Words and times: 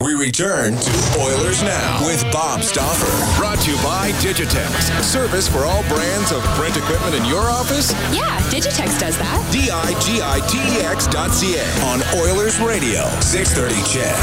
We 0.00 0.14
return 0.14 0.74
to 0.74 1.20
Oilers 1.20 1.62
Now 1.62 2.04
with 2.04 2.20
Bob 2.32 2.62
Stauffer. 2.62 3.06
Brought 3.40 3.60
to 3.60 3.70
you 3.70 3.76
by 3.76 4.10
Digitex. 4.18 5.02
Service 5.02 5.48
for 5.48 5.60
all 5.64 5.82
brands 5.84 6.32
of 6.32 6.42
print 6.58 6.76
equipment 6.76 7.14
in 7.14 7.24
your 7.24 7.40
office? 7.40 7.92
Yeah, 8.12 8.38
Digitex 8.50 8.98
does 8.98 9.16
that. 9.16 9.48
D 9.52 9.70
I 9.70 9.92
G 10.00 10.20
I 10.20 10.40
T 10.48 10.58
E 10.58 10.82
X 10.84 11.06
dot 11.06 11.30
C 11.30 11.56
A 11.56 11.64
on 11.84 12.02
Oilers 12.20 12.58
Radio, 12.60 13.04
630 13.20 13.74
CHED. 13.94 14.14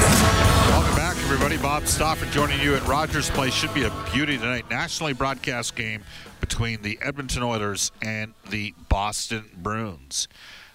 Welcome 0.70 0.96
back, 0.98 1.16
everybody. 1.24 1.58
Bob 1.58 1.88
Stauffer 1.88 2.26
joining 2.26 2.60
you 2.60 2.76
at 2.76 2.86
Rogers 2.86 3.30
Place. 3.30 3.54
Should 3.54 3.74
be 3.74 3.84
a 3.84 3.92
beauty 4.14 4.38
tonight. 4.38 4.70
Nationally 4.70 5.14
broadcast 5.14 5.76
game 5.76 6.04
between 6.42 6.82
the 6.82 7.00
Edmonton 7.02 7.44
Oilers 7.44 7.94
and 8.02 8.34
the 8.50 8.74
Boston 8.90 9.46
Bruins. 9.56 10.28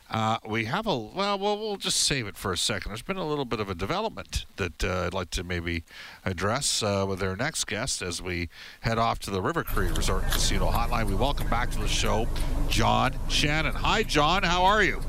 Uh, 0.08 0.38
we 0.46 0.66
have 0.66 0.86
a 0.86 0.96
well, 0.96 1.38
well, 1.38 1.58
we'll 1.58 1.76
just 1.76 1.98
save 1.98 2.26
it 2.28 2.36
for 2.36 2.52
a 2.52 2.56
second. 2.56 2.90
There's 2.90 3.02
been 3.02 3.16
a 3.16 3.26
little 3.26 3.44
bit 3.44 3.58
of 3.58 3.68
a 3.68 3.74
development 3.74 4.46
that 4.56 4.84
uh, 4.84 5.06
I'd 5.06 5.14
like 5.14 5.30
to 5.30 5.42
maybe 5.42 5.82
address 6.24 6.82
uh, 6.82 7.04
with 7.08 7.22
our 7.22 7.34
next 7.36 7.64
guest 7.64 8.02
as 8.02 8.22
we 8.22 8.48
head 8.80 8.98
off 8.98 9.18
to 9.20 9.30
the 9.30 9.42
River 9.42 9.64
Cree 9.64 9.88
Resort 9.88 10.22
and 10.22 10.32
Casino 10.32 10.70
Hotline. 10.70 11.06
We 11.06 11.16
welcome 11.16 11.48
back 11.48 11.70
to 11.72 11.78
the 11.80 11.88
show 11.88 12.28
John 12.68 13.14
Shannon. 13.28 13.74
Hi, 13.74 14.04
John. 14.04 14.44
How 14.44 14.64
are 14.64 14.82
you? 14.82 15.00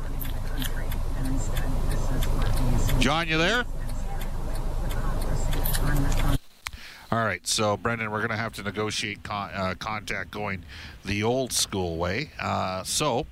John, 2.99 3.27
you 3.27 3.37
there? 3.37 3.65
All 7.09 7.23
right, 7.23 7.47
so 7.47 7.77
Brendan, 7.77 8.11
we're 8.11 8.17
going 8.17 8.31
to 8.31 8.35
have 8.35 8.51
to 8.53 8.63
negotiate 8.63 9.23
con- 9.23 9.51
uh, 9.53 9.75
contact 9.79 10.29
going 10.29 10.63
the 11.05 11.23
old 11.23 11.53
school 11.53 11.95
way. 11.95 12.31
Uh, 12.37 12.83
so 12.83 13.25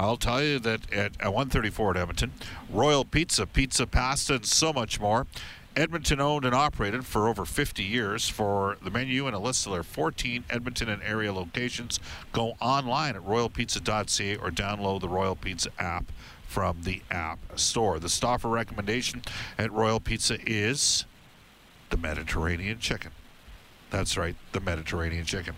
I'll 0.00 0.16
tell 0.16 0.42
you 0.42 0.58
that 0.58 0.92
at, 0.92 1.12
at 1.20 1.26
134 1.26 1.92
at 1.92 1.96
Edmonton, 1.96 2.32
Royal 2.68 3.04
Pizza, 3.04 3.46
pizza, 3.46 3.86
pasta, 3.86 4.34
and 4.34 4.46
so 4.46 4.72
much 4.72 4.98
more. 4.98 5.28
Edmonton 5.76 6.20
owned 6.20 6.44
and 6.44 6.56
operated 6.56 7.06
for 7.06 7.28
over 7.28 7.44
50 7.44 7.84
years. 7.84 8.28
For 8.28 8.76
the 8.82 8.90
menu 8.90 9.28
and 9.28 9.36
a 9.36 9.38
list 9.38 9.64
of 9.64 9.72
their 9.72 9.84
14 9.84 10.42
Edmonton 10.50 10.88
and 10.88 11.00
area 11.04 11.32
locations, 11.32 12.00
go 12.32 12.56
online 12.60 13.14
at 13.14 13.22
royalpizza.ca 13.22 14.36
or 14.38 14.50
download 14.50 15.02
the 15.02 15.08
Royal 15.08 15.36
Pizza 15.36 15.70
app 15.78 16.10
from 16.48 16.82
the 16.82 17.00
App 17.12 17.38
Store. 17.54 18.00
The 18.00 18.08
Stauffer 18.08 18.48
recommendation 18.48 19.22
at 19.56 19.70
Royal 19.70 20.00
Pizza 20.00 20.38
is 20.44 21.04
the 21.90 21.96
Mediterranean 21.96 22.80
chicken. 22.80 23.12
That's 23.90 24.16
right, 24.16 24.36
the 24.52 24.60
Mediterranean 24.60 25.24
chicken. 25.24 25.54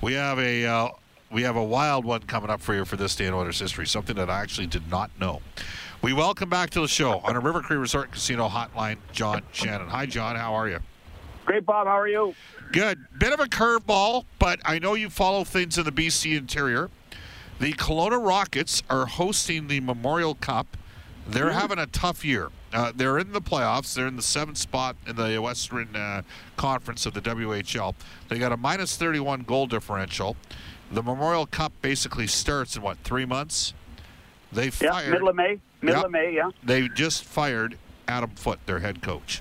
We 0.00 0.14
have 0.14 0.38
a 0.38 0.66
uh, 0.66 0.88
we 1.32 1.42
have 1.42 1.56
a 1.56 1.64
wild 1.64 2.04
one 2.04 2.22
coming 2.22 2.50
up 2.50 2.60
for 2.60 2.74
you 2.74 2.84
for 2.84 2.96
this 2.96 3.16
day 3.16 3.26
in 3.26 3.34
Oilers 3.34 3.58
history. 3.58 3.86
Something 3.86 4.16
that 4.16 4.28
I 4.28 4.40
actually 4.40 4.66
did 4.66 4.88
not 4.90 5.10
know. 5.18 5.40
We 6.02 6.12
welcome 6.12 6.48
back 6.48 6.70
to 6.70 6.80
the 6.80 6.88
show 6.88 7.18
on 7.20 7.36
a 7.36 7.40
River 7.40 7.60
Cree 7.60 7.76
Resort 7.76 8.10
Casino 8.12 8.48
hotline, 8.48 8.98
John 9.12 9.42
Shannon. 9.52 9.88
Hi, 9.88 10.06
John. 10.06 10.36
How 10.36 10.54
are 10.54 10.68
you? 10.68 10.80
Great, 11.44 11.66
Bob. 11.66 11.86
How 11.86 11.98
are 11.98 12.08
you? 12.08 12.34
Good. 12.72 12.98
Bit 13.18 13.32
of 13.32 13.40
a 13.40 13.46
curveball, 13.46 14.24
but 14.38 14.60
I 14.64 14.78
know 14.78 14.94
you 14.94 15.10
follow 15.10 15.44
things 15.44 15.78
in 15.78 15.84
the 15.84 15.92
BC 15.92 16.36
interior. 16.36 16.90
The 17.58 17.72
Kelowna 17.74 18.24
Rockets 18.24 18.82
are 18.88 19.06
hosting 19.06 19.66
the 19.66 19.80
Memorial 19.80 20.34
Cup. 20.36 20.76
They're 21.30 21.50
having 21.50 21.78
a 21.78 21.86
tough 21.86 22.24
year. 22.24 22.50
Uh, 22.72 22.92
they're 22.94 23.18
in 23.18 23.32
the 23.32 23.40
playoffs. 23.40 23.94
They're 23.94 24.08
in 24.08 24.16
the 24.16 24.22
seventh 24.22 24.58
spot 24.58 24.96
in 25.06 25.14
the 25.14 25.38
Western 25.38 25.94
uh, 25.94 26.22
Conference 26.56 27.06
of 27.06 27.14
the 27.14 27.20
WHL. 27.20 27.94
They 28.28 28.38
got 28.38 28.52
a 28.52 28.56
minus 28.56 28.96
31 28.96 29.42
goal 29.42 29.66
differential. 29.66 30.36
The 30.90 31.02
Memorial 31.02 31.46
Cup 31.46 31.72
basically 31.82 32.26
starts 32.26 32.76
in 32.76 32.82
what 32.82 32.98
three 32.98 33.24
months? 33.24 33.74
They 34.52 34.70
fired 34.70 35.12
middle 35.12 35.28
of 35.28 35.36
May. 35.36 35.60
Middle 35.80 36.06
of 36.06 36.10
May, 36.10 36.34
yeah. 36.34 36.50
They 36.64 36.88
just 36.88 37.22
fired 37.24 37.78
Adam 38.08 38.30
Foote, 38.30 38.64
their 38.66 38.80
head 38.80 39.00
coach. 39.00 39.40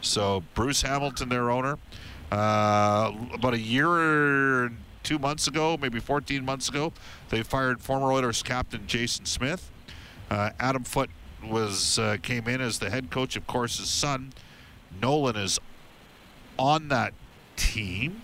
So 0.00 0.44
Bruce 0.54 0.82
Hamilton, 0.82 1.28
their 1.28 1.50
owner, 1.50 1.78
uh, 2.30 3.12
about 3.34 3.54
a 3.54 3.58
year 3.58 3.88
or 3.88 4.72
two 5.02 5.18
months 5.18 5.48
ago, 5.48 5.76
maybe 5.76 5.98
14 5.98 6.44
months 6.44 6.68
ago, 6.68 6.92
they 7.30 7.42
fired 7.42 7.80
former 7.80 8.12
Oilers 8.12 8.44
captain 8.44 8.86
Jason 8.86 9.24
Smith. 9.26 9.72
Uh, 10.30 10.50
Adam 10.58 10.84
Foote 10.84 11.10
was 11.44 11.98
uh, 11.98 12.16
came 12.22 12.48
in 12.48 12.60
as 12.60 12.78
the 12.78 12.90
head 12.90 13.10
coach. 13.10 13.36
Of 13.36 13.46
course, 13.46 13.78
his 13.78 13.88
son 13.88 14.32
Nolan 15.00 15.36
is 15.36 15.58
on 16.58 16.88
that 16.88 17.12
team, 17.56 18.22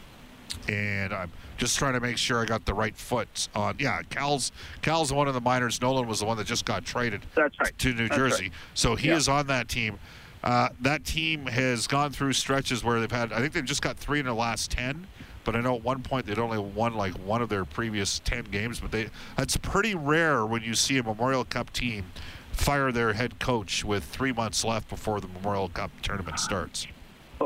and 0.68 1.12
I'm 1.12 1.32
just 1.56 1.78
trying 1.78 1.94
to 1.94 2.00
make 2.00 2.18
sure 2.18 2.41
I 2.42 2.44
got 2.44 2.64
the 2.64 2.74
right 2.74 2.96
foot 2.96 3.48
on. 3.54 3.76
Yeah, 3.78 4.02
Cal's 4.10 4.52
Cal's 4.82 5.12
one 5.12 5.28
of 5.28 5.34
the 5.34 5.41
minors. 5.41 5.80
Nolan 5.80 6.08
was 6.08 6.20
the 6.20 6.26
one 6.26 6.36
that 6.38 6.46
just 6.46 6.64
got 6.64 6.84
traded. 6.84 7.22
That's 7.34 7.58
right. 7.60 7.78
To 7.78 7.92
New 7.92 8.08
That's 8.08 8.16
Jersey, 8.16 8.44
right. 8.44 8.52
so 8.74 8.96
he 8.96 9.08
yeah. 9.08 9.16
is 9.16 9.28
on 9.28 9.46
that 9.48 9.68
team. 9.68 9.98
Uh, 10.42 10.70
that 10.80 11.04
team 11.04 11.46
has 11.46 11.86
gone 11.86 12.10
through 12.10 12.32
stretches 12.32 12.82
where 12.82 12.98
they've 12.98 13.12
had. 13.12 13.32
I 13.32 13.38
think 13.38 13.52
they've 13.52 13.64
just 13.64 13.82
got 13.82 13.96
three 13.96 14.18
in 14.18 14.26
the 14.26 14.34
last 14.34 14.70
ten. 14.70 15.06
But 15.44 15.56
I 15.56 15.60
know 15.60 15.76
at 15.76 15.82
one 15.82 16.03
point 16.03 16.26
they'd 16.26 16.38
only 16.38 16.58
won 16.58 16.94
like 16.94 17.14
one 17.14 17.42
of 17.42 17.48
their 17.48 17.64
previous 17.64 18.20
ten 18.20 18.44
games. 18.44 18.80
But 18.80 18.92
they 18.92 19.08
that's 19.36 19.56
pretty 19.56 19.94
rare 19.94 20.47
when 20.47 20.62
you 20.62 20.75
see 20.75 20.98
a 20.98 21.03
Memorial 21.03 21.44
Cup 21.44 21.72
team 21.72 22.04
fire 22.53 22.92
their 22.92 23.12
head 23.14 23.38
coach 23.38 23.84
with 23.84 24.04
three 24.04 24.32
months 24.32 24.64
left 24.64 24.88
before 24.88 25.20
the 25.20 25.28
Memorial 25.28 25.69
Cup 25.69 25.91
tournament 26.03 26.38
starts? 26.38 26.86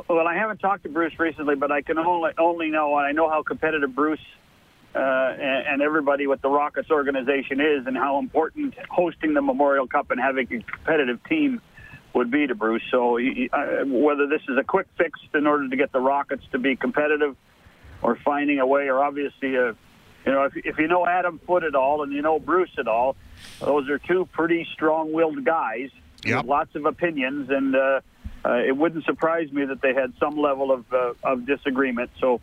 Well, 0.08 0.28
I 0.28 0.34
haven't 0.34 0.58
talked 0.58 0.82
to 0.82 0.88
Bruce 0.90 1.18
recently, 1.18 1.54
but 1.54 1.72
I 1.72 1.80
can 1.80 1.98
only 1.98 2.32
only 2.38 2.70
know, 2.70 2.98
and 2.98 3.06
I 3.06 3.12
know 3.12 3.30
how 3.30 3.42
competitive 3.42 3.94
Bruce 3.94 4.20
uh, 4.94 4.98
and, 4.98 5.66
and 5.66 5.82
everybody 5.82 6.26
with 6.26 6.42
the 6.42 6.50
Rockets 6.50 6.90
organization 6.90 7.60
is, 7.60 7.86
and 7.86 7.96
how 7.96 8.18
important 8.18 8.74
hosting 8.90 9.32
the 9.32 9.42
Memorial 9.42 9.86
Cup 9.86 10.10
and 10.10 10.20
having 10.20 10.46
a 10.52 10.62
competitive 10.62 11.22
team 11.24 11.62
would 12.14 12.30
be 12.30 12.46
to 12.46 12.54
Bruce. 12.54 12.82
So, 12.90 13.16
he, 13.16 13.48
uh, 13.52 13.84
whether 13.86 14.26
this 14.26 14.42
is 14.48 14.58
a 14.58 14.64
quick 14.64 14.86
fix 14.98 15.18
in 15.34 15.46
order 15.46 15.68
to 15.68 15.76
get 15.76 15.92
the 15.92 16.00
Rockets 16.00 16.44
to 16.52 16.58
be 16.58 16.76
competitive, 16.76 17.36
or 18.06 18.14
finding 18.24 18.60
a 18.60 18.66
way, 18.66 18.86
or 18.86 19.02
obviously, 19.02 19.56
uh, 19.56 19.72
you 20.24 20.32
know, 20.32 20.44
if, 20.44 20.56
if 20.56 20.78
you 20.78 20.86
know 20.86 21.04
Adam 21.04 21.40
Foote 21.44 21.64
at 21.64 21.74
all 21.74 22.04
and 22.04 22.12
you 22.12 22.22
know 22.22 22.38
Bruce 22.38 22.70
at 22.78 22.86
all, 22.86 23.16
those 23.58 23.90
are 23.90 23.98
two 23.98 24.28
pretty 24.32 24.64
strong-willed 24.72 25.44
guys 25.44 25.90
yep. 26.24 26.38
with 26.38 26.46
lots 26.46 26.76
of 26.76 26.86
opinions, 26.86 27.50
and 27.50 27.74
uh, 27.74 28.00
uh, 28.44 28.62
it 28.64 28.76
wouldn't 28.76 29.04
surprise 29.06 29.50
me 29.50 29.64
that 29.64 29.82
they 29.82 29.92
had 29.92 30.12
some 30.20 30.36
level 30.36 30.70
of 30.70 30.84
uh, 30.92 31.14
of 31.24 31.46
disagreement. 31.46 32.10
So, 32.20 32.40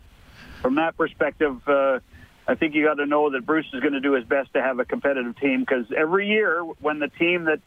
from 0.60 0.74
that 0.74 0.98
perspective, 0.98 1.66
uh, 1.66 2.00
I 2.46 2.56
think 2.56 2.74
you 2.74 2.84
got 2.84 2.98
to 3.02 3.06
know 3.06 3.30
that 3.30 3.46
Bruce 3.46 3.66
is 3.72 3.80
going 3.80 3.94
to 3.94 4.00
do 4.00 4.12
his 4.12 4.24
best 4.26 4.52
to 4.52 4.60
have 4.60 4.80
a 4.80 4.84
competitive 4.84 5.40
team 5.40 5.60
because 5.60 5.86
every 5.96 6.28
year 6.28 6.62
when 6.62 6.98
the 6.98 7.08
team 7.08 7.44
that 7.44 7.60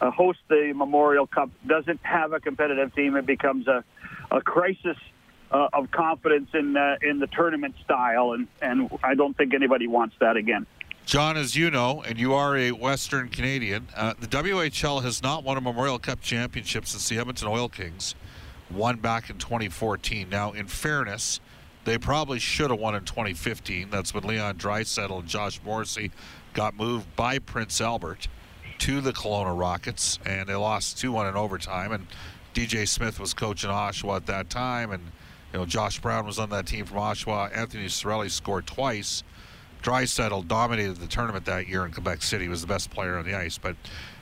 uh, 0.00 0.10
hosts 0.10 0.42
the 0.48 0.72
Memorial 0.74 1.28
Cup 1.28 1.50
doesn't 1.64 2.00
have 2.02 2.32
a 2.32 2.40
competitive 2.40 2.92
team, 2.92 3.14
it 3.14 3.24
becomes 3.24 3.68
a 3.68 3.84
a 4.32 4.40
crisis 4.40 4.96
uh, 5.50 5.68
of 5.72 5.90
confidence 5.90 6.50
in 6.54 6.76
uh, 6.76 6.96
in 7.02 7.18
the 7.18 7.26
tournament 7.28 7.74
style, 7.84 8.32
and 8.32 8.48
and 8.60 8.90
I 9.02 9.14
don't 9.14 9.36
think 9.36 9.54
anybody 9.54 9.86
wants 9.86 10.16
that 10.20 10.36
again. 10.36 10.66
John, 11.04 11.36
as 11.36 11.54
you 11.54 11.70
know, 11.70 12.02
and 12.02 12.18
you 12.18 12.34
are 12.34 12.56
a 12.56 12.72
Western 12.72 13.28
Canadian, 13.28 13.86
uh, 13.94 14.14
the 14.18 14.26
WHL 14.26 15.04
has 15.04 15.22
not 15.22 15.44
won 15.44 15.56
a 15.56 15.60
Memorial 15.60 16.00
Cup 16.00 16.20
championship 16.20 16.84
since 16.84 17.08
the 17.08 17.18
Edmonton 17.18 17.46
Oil 17.46 17.68
Kings 17.68 18.16
won 18.72 18.96
back 18.96 19.30
in 19.30 19.38
2014. 19.38 20.28
Now, 20.28 20.50
in 20.50 20.66
fairness, 20.66 21.38
they 21.84 21.96
probably 21.96 22.40
should 22.40 22.70
have 22.70 22.80
won 22.80 22.96
in 22.96 23.04
2015. 23.04 23.88
That's 23.88 24.12
when 24.12 24.24
Leon 24.24 24.56
Draisaitl 24.56 25.20
and 25.20 25.28
Josh 25.28 25.60
Morrissey 25.64 26.10
got 26.54 26.74
moved 26.74 27.14
by 27.14 27.38
Prince 27.38 27.80
Albert 27.80 28.26
to 28.78 29.00
the 29.00 29.12
Kelowna 29.12 29.56
Rockets, 29.56 30.18
and 30.26 30.48
they 30.48 30.56
lost 30.56 30.96
2-1 30.96 31.28
in 31.28 31.36
overtime. 31.36 31.92
And 31.92 32.08
DJ 32.52 32.88
Smith 32.88 33.20
was 33.20 33.32
coaching 33.32 33.70
Oshawa 33.70 34.16
at 34.16 34.26
that 34.26 34.50
time, 34.50 34.90
and 34.90 35.12
you 35.56 35.62
know 35.62 35.66
Josh 35.66 36.00
Brown 36.00 36.26
was 36.26 36.38
on 36.38 36.50
that 36.50 36.66
team 36.66 36.84
from 36.84 36.98
Oshawa. 36.98 37.56
Anthony 37.56 37.86
Cirelli 37.86 38.30
scored 38.30 38.66
twice 38.66 39.24
Draisaitl 39.82 40.46
dominated 40.46 40.96
the 40.96 41.06
tournament 41.06 41.46
that 41.46 41.66
year 41.66 41.86
in 41.86 41.92
Quebec 41.92 42.22
City. 42.22 42.44
He 42.44 42.50
was 42.50 42.60
the 42.60 42.66
best 42.66 42.90
player 42.90 43.16
on 43.16 43.24
the 43.24 43.34
ice. 43.34 43.56
But 43.56 43.74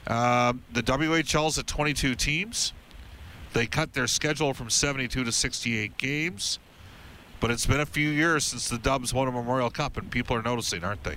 uh, 0.07 0.53
the 0.73 0.83
WHL's 0.85 1.59
at 1.59 1.67
22 1.67 2.15
teams. 2.15 2.73
They 3.53 3.67
cut 3.67 3.95
their 3.95 4.07
schedule 4.07 4.55
from 4.55 4.71
72 4.71 5.25
to 5.25 5.33
68 5.33 5.99
games. 5.99 6.61
But 7.41 7.51
it's 7.51 7.67
been 7.67 7.81
a 7.81 7.87
few 7.87 8.11
years 8.11 8.45
since 8.45 8.69
the 8.69 8.79
Dubs 8.79 9.13
won 9.13 9.27
a 9.27 9.33
Memorial 9.33 9.71
Cup, 9.71 9.97
and 9.97 10.09
people 10.09 10.37
are 10.37 10.43
noticing, 10.43 10.85
aren't 10.85 11.03
they? 11.03 11.17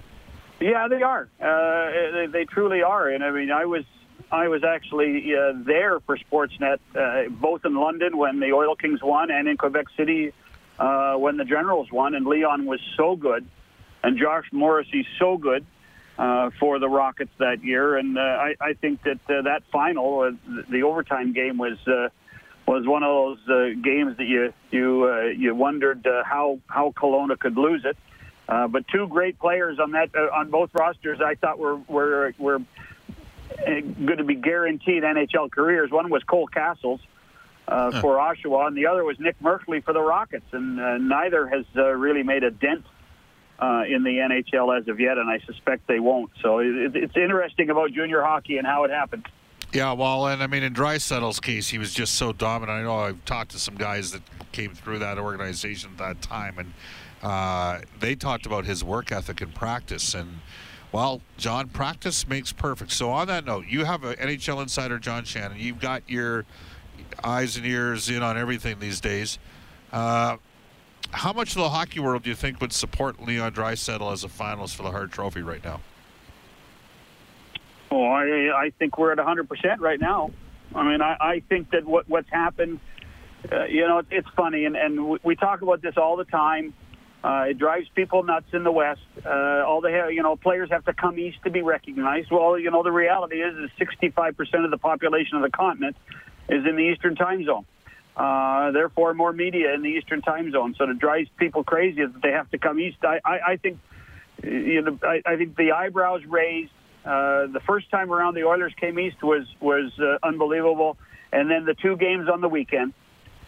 Yeah, 0.60 0.88
they 0.88 1.04
are. 1.04 1.30
Uh, 1.40 2.12
they, 2.12 2.26
they, 2.32 2.46
truly 2.46 2.82
are. 2.82 3.10
And 3.10 3.24
I 3.24 3.30
mean, 3.30 3.52
I 3.52 3.66
was 3.66 3.84
I 4.32 4.48
was 4.48 4.64
actually 4.64 5.34
uh, 5.36 5.54
there 5.66 6.00
for 6.02 6.18
Sportsnet, 6.18 6.80
uh, 6.96 7.30
both 7.30 7.66
in 7.66 7.76
London 7.76 8.18
when 8.18 8.40
the 8.40 8.52
Oil 8.54 8.76
Kings 8.76 9.02
won, 9.02 9.32
and 9.32 9.48
in 9.48 9.58
Quebec 9.58 9.86
City 9.96 10.34
uh, 10.80 11.16
when 11.16 11.38
the 11.38 11.46
Generals 11.46 11.92
won. 11.92 12.16
And 12.16 12.26
Leon 12.26 12.66
was 12.66 12.80
so 12.98 13.16
good 13.16 13.48
and 14.04 14.18
Josh 14.18 14.46
Morrissey's 14.52 15.06
so 15.20 15.38
good 15.38 15.66
uh, 16.18 16.50
for 16.60 16.80
the 16.80 16.90
Rockets 16.90 17.32
that 17.40 17.64
year. 17.64 17.98
And 17.98 18.18
uh, 18.18 18.22
I, 18.22 18.56
I 18.60 18.74
think 18.74 19.04
that 19.04 19.20
uh, 19.30 19.42
that 19.44 19.64
final, 19.72 20.32
the 20.70 20.84
overtime 20.84 21.34
game, 21.34 21.58
was 21.58 21.78
was 22.68 22.86
one 22.86 23.02
of 23.04 23.38
those 23.48 23.76
games 23.82 24.18
that 24.18 24.26
you 24.26 24.54
you 24.72 25.32
you 25.32 25.56
wondered 25.56 26.08
how 26.26 26.60
how 26.68 26.94
Kelowna 26.98 27.38
could 27.38 27.58
lose 27.58 27.86
it. 27.86 27.98
But 28.48 28.88
two 28.88 29.08
great 29.08 29.40
players 29.40 29.80
on 29.80 29.92
that 29.92 30.16
on 30.16 30.50
both 30.50 30.72
rosters, 30.74 31.20
I 31.22 31.36
thought 31.36 31.60
were 31.60 31.78
were 31.88 32.34
were 32.38 32.60
going 33.66 34.18
to 34.18 34.24
be 34.24 34.36
guaranteed 34.36 35.04
NHL 35.04 35.52
careers. 35.52 35.92
One 35.92 36.10
was 36.10 36.24
Cole 36.24 36.48
Cassels 36.48 37.00
uh, 37.68 37.92
huh. 37.92 38.02
for 38.02 38.18
Oshawa, 38.18 38.68
and 38.68 38.78
the 38.78 38.88
other 38.88 39.04
was 39.04 39.20
Nick 39.20 39.40
Merkley 39.42 39.84
for 39.84 39.94
the 39.94 40.02
Rockets, 40.02 40.46
and 40.52 40.80
uh, 40.80 40.98
neither 40.98 41.48
has 41.48 41.66
uh, 41.76 41.86
really 41.92 42.24
made 42.24 42.44
a 42.44 42.52
dent 42.52 42.86
uh, 43.60 43.84
in 43.88 44.04
the 44.04 44.18
NHL 44.18 44.80
as 44.80 44.88
of 44.88 45.00
yet, 45.00 45.18
and 45.18 45.30
I 45.30 45.40
suspect 45.46 45.88
they 45.88 46.00
won't. 46.00 46.32
So 46.42 46.60
it, 46.60 46.96
it's 46.96 47.18
interesting 47.18 47.70
about 47.70 47.92
junior 47.92 48.22
hockey 48.22 48.58
and 48.58 48.68
how 48.68 48.84
it 48.84 48.92
happened. 48.92 49.28
Yeah, 49.74 49.92
well, 49.94 50.28
and 50.28 50.42
I 50.42 50.48
mean, 50.48 50.64
in 50.64 50.74
Draisaitl's 50.74 51.42
case, 51.42 51.70
he 51.70 51.78
was 51.78 51.94
just 51.94 52.14
so 52.14 52.32
dominant. 52.32 52.80
I 52.80 52.84
know 52.84 53.00
I've 53.00 53.26
talked 53.26 53.52
to 53.52 53.60
some 53.60 53.76
guys 53.76 54.12
that 54.12 54.22
came 54.54 54.74
through 54.74 55.00
that 55.00 55.18
organization 55.18 55.92
at 55.92 55.98
that 55.98 56.22
time, 56.22 56.58
and 56.58 56.74
uh, 57.22 57.80
they 58.00 58.16
talked 58.16 58.46
about 58.46 58.66
his 58.66 58.84
work 58.84 59.12
ethic 59.12 59.42
and 59.42 59.54
practice. 59.54 60.14
And, 60.14 60.40
well, 60.92 61.22
John, 61.38 61.68
practice 61.70 62.28
makes 62.28 62.52
perfect. 62.52 62.92
So, 62.92 63.10
on 63.10 63.28
that 63.28 63.46
note, 63.46 63.66
you 63.68 63.86
have 63.86 64.04
an 64.04 64.16
NHL 64.16 64.62
insider, 64.62 65.00
John 65.00 65.26
Shannon. 65.26 65.58
You've 65.60 65.80
got 65.80 66.04
your 66.08 66.46
eyes 67.24 67.58
and 67.58 67.66
ears 67.66 68.10
in 68.10 68.24
on 68.24 68.38
everything 68.38 68.80
these 68.80 69.02
days. 69.02 69.38
Uh, 69.92 70.38
how 71.12 71.34
much 71.34 71.50
of 71.50 71.62
the 71.62 71.70
hockey 71.70 72.00
world 72.00 72.24
do 72.24 72.30
you 72.30 72.36
think 72.36 72.60
would 72.62 72.74
support 72.74 73.22
Leon 73.22 73.54
Draisaitl 73.54 74.12
as 74.12 74.24
a 74.24 74.28
finalist 74.28 74.76
for 74.76 74.84
the 74.84 74.92
Hart 74.92 75.12
Trophy 75.12 75.42
right 75.42 75.64
now? 75.64 75.80
Oh, 77.92 78.06
I, 78.06 78.66
I 78.66 78.70
think 78.78 78.98
we're 78.98 79.14
at 79.14 79.18
100% 79.18 79.80
right 79.80 80.00
now. 80.00 80.32
I 80.76 80.84
mean, 80.84 81.02
I, 81.02 81.16
I 81.20 81.44
think 81.48 81.72
that 81.72 81.86
what, 81.86 82.10
what's 82.10 82.30
happened, 82.30 82.80
uh, 83.52 83.66
you 83.66 83.88
know, 83.88 84.02
it's 84.12 84.28
funny, 84.36 84.66
and, 84.66 84.76
and 84.76 85.20
we 85.24 85.36
talk 85.36 85.62
about 85.62 85.82
this 85.82 85.96
all 85.96 86.18
the 86.18 86.26
time. 86.26 86.74
Uh, 87.24 87.46
it 87.50 87.58
drives 87.58 87.88
people 87.96 88.24
nuts 88.24 88.48
in 88.54 88.64
the 88.64 88.72
West. 88.72 89.02
Uh, 89.26 89.64
all 89.66 89.82
the 89.82 90.10
you 90.14 90.22
know 90.22 90.36
players 90.36 90.70
have 90.72 90.86
to 90.86 90.94
come 90.94 91.18
east 91.18 91.38
to 91.44 91.50
be 91.50 91.62
recognized. 91.62 92.30
Well, 92.32 92.60
you 92.60 92.72
know 92.72 92.84
the 92.84 92.92
reality 92.92 93.38
is, 93.38 93.56
is 93.58 93.72
65% 93.80 94.64
of 94.66 94.72
the 94.72 94.78
population 94.78 95.36
of 95.38 95.42
the 95.42 95.50
continent 95.50 95.96
is 96.48 96.66
in 96.66 96.76
the 96.76 96.84
Eastern 96.84 97.16
Time 97.16 97.44
Zone. 97.46 97.66
Uh, 98.16 98.72
therefore, 98.72 99.14
more 99.14 99.34
media 99.34 99.74
in 99.74 99.84
the 99.84 99.90
Eastern 99.90 100.22
Time 100.22 100.52
Zone. 100.52 100.76
So 100.78 100.90
it 100.90 101.00
drives 101.00 101.30
people 101.38 101.64
crazy 101.64 102.04
that 102.04 102.22
they 102.22 102.32
have 102.32 102.50
to 102.52 102.58
come 102.58 102.80
east. 102.80 102.98
I, 103.04 103.20
I, 103.24 103.40
I 103.52 103.58
think, 103.58 103.80
you 104.44 104.82
know, 104.82 104.98
I, 105.04 105.22
I 105.26 105.36
think 105.36 105.56
the 105.56 105.74
eyebrows 105.74 106.22
raised 106.28 106.72
uh, 107.08 107.48
the 107.48 107.62
first 107.66 107.90
time 107.90 108.12
around 108.12 108.34
the 108.34 108.44
Oilers 108.44 108.74
came 108.80 109.00
east 109.00 109.24
was 109.24 109.46
was 109.62 109.92
uh, 109.98 110.18
unbelievable, 110.24 110.98
and 111.32 111.50
then 111.50 111.64
the 111.64 111.74
two 111.74 111.96
games 111.96 112.28
on 112.28 112.42
the 112.42 112.50
weekend. 112.50 112.94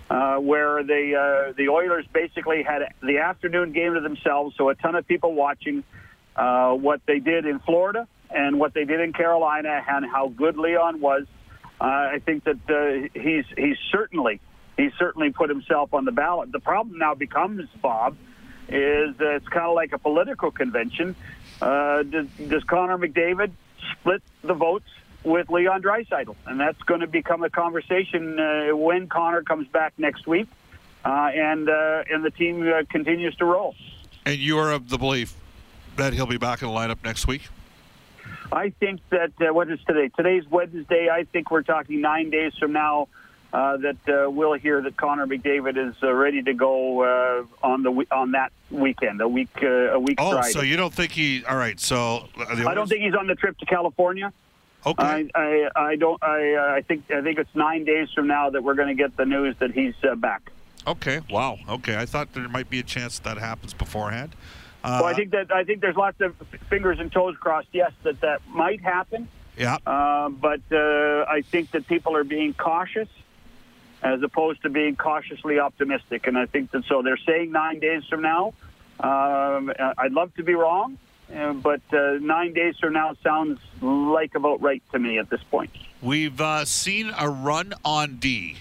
Uh, 0.09 0.37
where 0.37 0.81
the 0.83 1.13
uh, 1.15 1.53
the 1.55 1.69
Oilers 1.69 2.03
basically 2.11 2.63
had 2.63 2.81
the 3.01 3.19
afternoon 3.19 3.71
game 3.73 3.93
to 3.93 3.99
themselves, 3.99 4.55
so 4.57 4.69
a 4.69 4.75
ton 4.75 4.95
of 4.95 5.07
people 5.07 5.35
watching 5.35 5.83
uh, 6.35 6.71
what 6.71 6.99
they 7.05 7.19
did 7.19 7.45
in 7.45 7.59
Florida 7.59 8.07
and 8.31 8.59
what 8.59 8.73
they 8.73 8.85
did 8.85 9.01
in 9.01 9.13
Carolina, 9.13 9.83
and 9.87 10.05
how 10.05 10.29
good 10.29 10.57
Leon 10.57 10.99
was. 10.99 11.25
Uh, 11.79 11.83
I 11.83 12.21
think 12.25 12.43
that 12.45 12.57
uh, 12.67 13.19
he's 13.19 13.45
he's 13.55 13.77
certainly 13.91 14.41
he's 14.77 14.93
certainly 14.97 15.31
put 15.31 15.49
himself 15.49 15.93
on 15.93 16.05
the 16.05 16.11
ballot. 16.11 16.51
The 16.51 16.59
problem 16.59 16.97
now 16.97 17.13
becomes 17.13 17.69
Bob 17.81 18.17
is 18.67 19.15
uh, 19.19 19.35
it's 19.35 19.47
kind 19.47 19.65
of 19.65 19.75
like 19.75 19.93
a 19.93 19.97
political 19.99 20.51
convention. 20.51 21.15
Uh, 21.61 22.03
does, 22.03 22.27
does 22.47 22.63
Connor 22.63 22.97
McDavid 22.97 23.51
split 23.91 24.23
the 24.43 24.53
votes 24.53 24.89
with 25.23 25.49
Leon 25.49 25.81
Draisaitl? 25.81 26.35
And 26.45 26.59
that's 26.59 26.81
going 26.83 27.01
to 27.01 27.07
become 27.07 27.43
a 27.43 27.49
conversation 27.49 28.39
uh, 28.39 28.75
when 28.75 29.07
Connor 29.07 29.43
comes 29.43 29.67
back 29.67 29.93
next 29.97 30.27
week, 30.27 30.47
uh, 31.05 31.31
and 31.33 31.69
uh, 31.69 32.03
and 32.09 32.23
the 32.23 32.31
team 32.31 32.67
uh, 32.67 32.83
continues 32.89 33.35
to 33.35 33.45
roll. 33.45 33.75
And 34.25 34.37
you 34.37 34.57
are 34.57 34.71
of 34.71 34.89
the 34.89 34.97
belief 34.97 35.35
that 35.97 36.13
he'll 36.13 36.25
be 36.25 36.37
back 36.37 36.61
in 36.61 36.67
the 36.67 36.73
lineup 36.73 37.03
next 37.03 37.27
week. 37.27 37.43
I 38.51 38.69
think 38.69 39.01
that 39.09 39.31
uh, 39.41 39.53
what 39.53 39.69
is 39.69 39.79
today? 39.85 40.09
Today's 40.15 40.47
Wednesday. 40.49 41.09
I 41.09 41.23
think 41.23 41.51
we're 41.51 41.61
talking 41.61 42.01
nine 42.01 42.29
days 42.29 42.53
from 42.57 42.73
now 42.73 43.07
uh, 43.53 43.77
that 43.77 43.97
uh, 44.07 44.29
we'll 44.29 44.53
hear 44.53 44.81
that 44.81 44.97
Connor 44.97 45.27
McDavid 45.27 45.77
is 45.77 45.95
uh, 46.03 46.11
ready 46.11 46.41
to 46.43 46.53
go 46.53 47.03
uh, 47.03 47.65
on 47.65 47.83
the 47.83 48.05
on 48.11 48.31
that 48.31 48.51
weekend, 48.71 49.21
a 49.21 49.27
week 49.27 49.49
uh, 49.61 49.93
a 49.93 49.99
week 49.99 50.19
oh, 50.19 50.31
Friday. 50.31 50.51
so 50.51 50.61
you 50.61 50.77
don't 50.77 50.93
think 50.93 51.11
he? 51.11 51.43
All 51.45 51.57
right, 51.57 51.79
so 51.79 52.27
I 52.37 52.73
don't 52.73 52.87
think 52.87 53.01
he's 53.01 53.15
on 53.15 53.27
the 53.27 53.35
trip 53.35 53.57
to 53.59 53.65
California. 53.65 54.31
Okay. 54.85 55.03
I, 55.03 55.29
I, 55.35 55.69
I 55.75 55.95
don't. 55.95 56.21
I 56.23 56.53
uh, 56.53 56.75
I 56.75 56.81
think 56.81 57.11
I 57.11 57.21
think 57.21 57.37
it's 57.37 57.53
nine 57.53 57.83
days 57.83 58.09
from 58.13 58.27
now 58.27 58.49
that 58.49 58.63
we're 58.63 58.75
going 58.75 58.87
to 58.87 58.93
get 58.93 59.17
the 59.17 59.25
news 59.25 59.55
that 59.59 59.71
he's 59.71 59.93
uh, 60.03 60.15
back. 60.15 60.51
Okay. 60.87 61.19
Wow. 61.29 61.57
Okay. 61.67 61.97
I 61.97 62.05
thought 62.05 62.33
there 62.33 62.47
might 62.47 62.69
be 62.69 62.79
a 62.79 62.83
chance 62.83 63.19
that 63.19 63.37
happens 63.37 63.73
beforehand. 63.73 64.35
well, 64.83 65.03
I 65.03 65.11
uh, 65.11 65.15
think 65.15 65.31
that 65.31 65.51
I 65.51 65.63
think 65.65 65.81
there's 65.81 65.97
lots 65.97 66.21
of 66.21 66.35
fingers 66.69 66.99
and 66.99 67.11
toes 67.11 67.35
crossed. 67.37 67.67
Yes, 67.73 67.91
that 68.03 68.21
that 68.21 68.41
might 68.47 68.81
happen. 68.81 69.27
Yeah. 69.57 69.77
but 69.83 70.61
I 70.71 71.43
think 71.45 71.71
that 71.71 71.85
people 71.87 72.15
are 72.15 72.23
being 72.23 72.53
cautious 72.53 73.09
as 74.01 74.21
opposed 74.23 74.61
to 74.61 74.69
being 74.69 74.95
cautiously 74.95 75.59
optimistic. 75.59 76.27
And 76.27 76.37
I 76.37 76.45
think 76.45 76.71
that 76.71 76.85
so 76.85 77.01
they're 77.01 77.17
saying 77.17 77.51
nine 77.51 77.79
days 77.79 78.03
from 78.09 78.21
now. 78.21 78.53
Um, 78.99 79.71
I'd 79.97 80.11
love 80.11 80.33
to 80.35 80.43
be 80.43 80.55
wrong, 80.55 80.93
uh, 80.93 81.08
but 81.29 81.81
uh, 81.93 82.17
nine 82.19 82.53
days 82.53 82.75
from 82.79 82.93
now 82.93 83.15
sounds 83.23 83.59
like 83.81 84.35
about 84.35 84.61
right 84.61 84.81
to 84.91 84.99
me 84.99 85.19
at 85.19 85.29
this 85.29 85.41
point. 85.43 85.69
We've 86.01 86.39
uh, 86.39 86.65
seen 86.65 87.11
a 87.17 87.29
run 87.29 87.73
on 87.83 88.17
D 88.17 88.57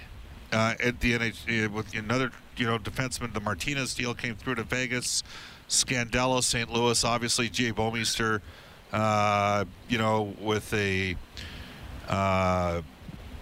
uh, 0.53 0.75
at 0.83 1.01
the 1.01 1.19
NH 1.19 1.67
uh, 1.67 1.71
with 1.71 1.95
another 1.95 2.33
you 2.57 2.67
know 2.67 2.79
defenseman. 2.79 3.33
The 3.33 3.41
Martinez 3.41 3.95
deal 3.95 4.15
came 4.15 4.35
through 4.35 4.57
to 4.57 4.65
Vegas. 4.65 5.23
Scandella, 5.69 6.43
St. 6.43 6.73
Louis, 6.73 7.05
obviously 7.05 7.51
Jay 7.51 7.73
Bouwmeester, 7.73 8.41
uh, 8.91 9.67
you 9.87 9.99
know, 9.99 10.35
with 10.41 10.73
a 10.73 11.15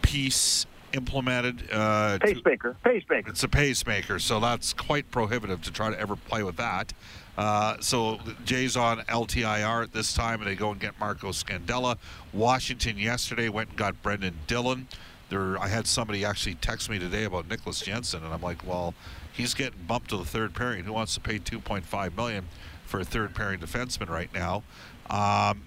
piece 0.02 0.66
implemented. 0.92 1.68
Uh, 1.70 2.18
pacemaker. 2.18 2.70
To, 2.70 2.90
pacemaker. 2.90 3.30
It's 3.30 3.42
a 3.42 3.48
pacemaker, 3.48 4.18
so 4.18 4.40
that's 4.40 4.72
quite 4.72 5.10
prohibitive 5.10 5.62
to 5.62 5.72
try 5.72 5.90
to 5.90 5.98
ever 5.98 6.16
play 6.16 6.42
with 6.42 6.56
that. 6.56 6.92
Uh, 7.36 7.76
so 7.80 8.18
Jay's 8.44 8.76
on 8.76 9.00
LTIR 9.00 9.84
at 9.84 9.92
this 9.92 10.14
time, 10.14 10.40
and 10.40 10.48
they 10.48 10.54
go 10.54 10.70
and 10.70 10.80
get 10.80 10.98
Marco 10.98 11.28
Scandella. 11.28 11.98
Washington 12.32 12.98
yesterday 12.98 13.48
went 13.48 13.70
and 13.70 13.78
got 13.78 14.00
Brendan 14.02 14.34
Dillon. 14.46 14.88
There, 15.28 15.58
I 15.58 15.68
had 15.68 15.86
somebody 15.86 16.24
actually 16.24 16.54
text 16.54 16.88
me 16.88 16.98
today 16.98 17.24
about 17.24 17.48
Nicholas 17.48 17.80
Jensen, 17.80 18.24
and 18.24 18.32
I'm 18.32 18.40
like, 18.40 18.66
well, 18.66 18.94
he's 19.32 19.54
getting 19.54 19.82
bumped 19.86 20.10
to 20.10 20.16
the 20.16 20.24
third 20.24 20.54
pairing. 20.54 20.84
Who 20.84 20.92
wants 20.92 21.14
to 21.14 21.20
pay 21.20 21.38
2.5 21.38 22.16
million 22.16 22.46
for 22.84 23.00
a 23.00 23.04
third 23.04 23.34
pairing 23.34 23.60
defenseman 23.60 24.08
right 24.08 24.32
now? 24.32 24.62
Um, 25.10 25.62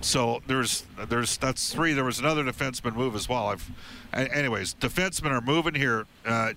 so 0.00 0.42
there's 0.46 0.86
there's 1.08 1.36
that's 1.36 1.72
three. 1.72 1.92
There 1.92 2.04
was 2.04 2.18
another 2.18 2.42
defenseman 2.44 2.94
move 2.94 3.14
as 3.14 3.28
well. 3.28 3.48
I've, 3.48 3.70
anyways, 4.14 4.74
defensemen 4.74 5.30
are 5.30 5.42
moving 5.42 5.74
here. 5.74 6.06
Uh, 6.24 6.54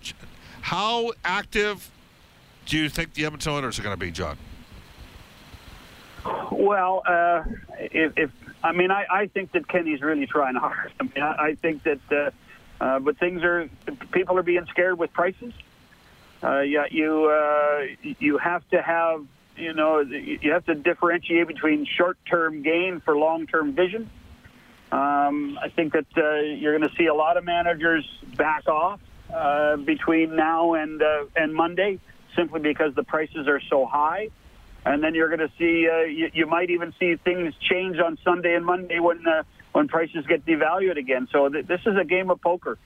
how 0.62 1.12
active 1.25 1.91
do 2.65 2.77
you 2.77 2.89
think 2.89 3.13
the 3.13 3.25
Edmonton 3.25 3.53
Oilers 3.53 3.79
are 3.79 3.84
going 3.84 3.98
to 3.98 4.05
be, 4.05 4.12
John? 4.12 4.38
Well, 6.51 7.03
uh, 7.05 7.43
if, 7.79 8.13
if, 8.17 8.32
I 8.63 8.72
mean, 8.72 8.91
I, 8.91 9.05
I 9.10 9.27
think 9.27 9.51
that 9.51 9.67
Kenny's 9.67 10.01
really 10.01 10.25
trying 10.25 10.55
hard. 10.55 10.91
I 11.00 11.03
mean, 11.03 11.22
I, 11.22 11.48
I 11.48 11.55
think 11.55 11.84
that, 11.84 12.00
uh, 12.12 12.32
uh, 12.84 13.00
but 13.00 13.17
things 13.17 13.43
are 13.43 13.70
people 14.12 14.38
are 14.38 14.43
being 14.43 14.65
scared 14.70 14.98
with 14.98 15.12
prices. 15.13 15.53
Uh, 16.41 16.60
yeah, 16.60 16.86
you 16.89 17.25
uh, 17.25 17.86
you 18.20 18.38
have 18.38 18.67
to 18.70 18.82
have 18.82 19.25
you 19.55 19.74
know, 19.74 20.00
you 20.00 20.51
have 20.51 20.65
to 20.65 20.75
differentiate 20.75 21.48
between 21.48 21.86
short-term 21.86 22.63
gain 22.63 23.00
for 23.01 23.15
long-term 23.15 23.74
vision. 23.74 24.10
Um, 24.91 25.60
I 25.62 25.70
think 25.70 25.93
that 25.93 26.08
uh, 26.17 26.39
you're 26.41 26.77
going 26.77 26.89
to 26.89 26.96
see 26.98 27.05
a 27.05 27.13
lot 27.13 27.38
of 27.38 27.43
managers 27.43 28.05
back 28.36 28.67
off 28.67 29.00
between 29.86 30.36
now 30.36 30.74
and 30.74 31.01
and 31.36 31.53
Monday, 31.53 32.00
simply 32.36 32.60
because 32.60 32.96
the 32.96 33.04
prices 33.04 33.48
are 33.48 33.62
so 33.70 33.86
high. 33.86 34.30
And 34.86 35.02
then 35.02 35.16
you're 35.16 35.30
going 35.30 35.40
to 35.40 35.52
see 35.58 35.88
uh, 35.90 36.02
you, 36.02 36.30
you, 36.34 36.46
might 36.46 36.70
even 36.70 36.94
see 37.00 37.16
things 37.16 37.54
change 37.62 38.00
on 38.00 38.18
Sunday 38.24 38.54
and 38.54 38.66
Monday 38.66 39.00
when 39.00 39.25
uh, 39.25 39.44
when 39.72 39.88
prices 39.88 40.25
get 40.28 40.46
devalued 40.46 40.98
again. 40.98 41.30
So 41.32 41.48
th- 41.48 41.68
this 41.68 41.80
is 41.86 41.96
a 42.00 42.04
game 42.04 42.30
of 42.30 42.42
poker. 42.42 42.78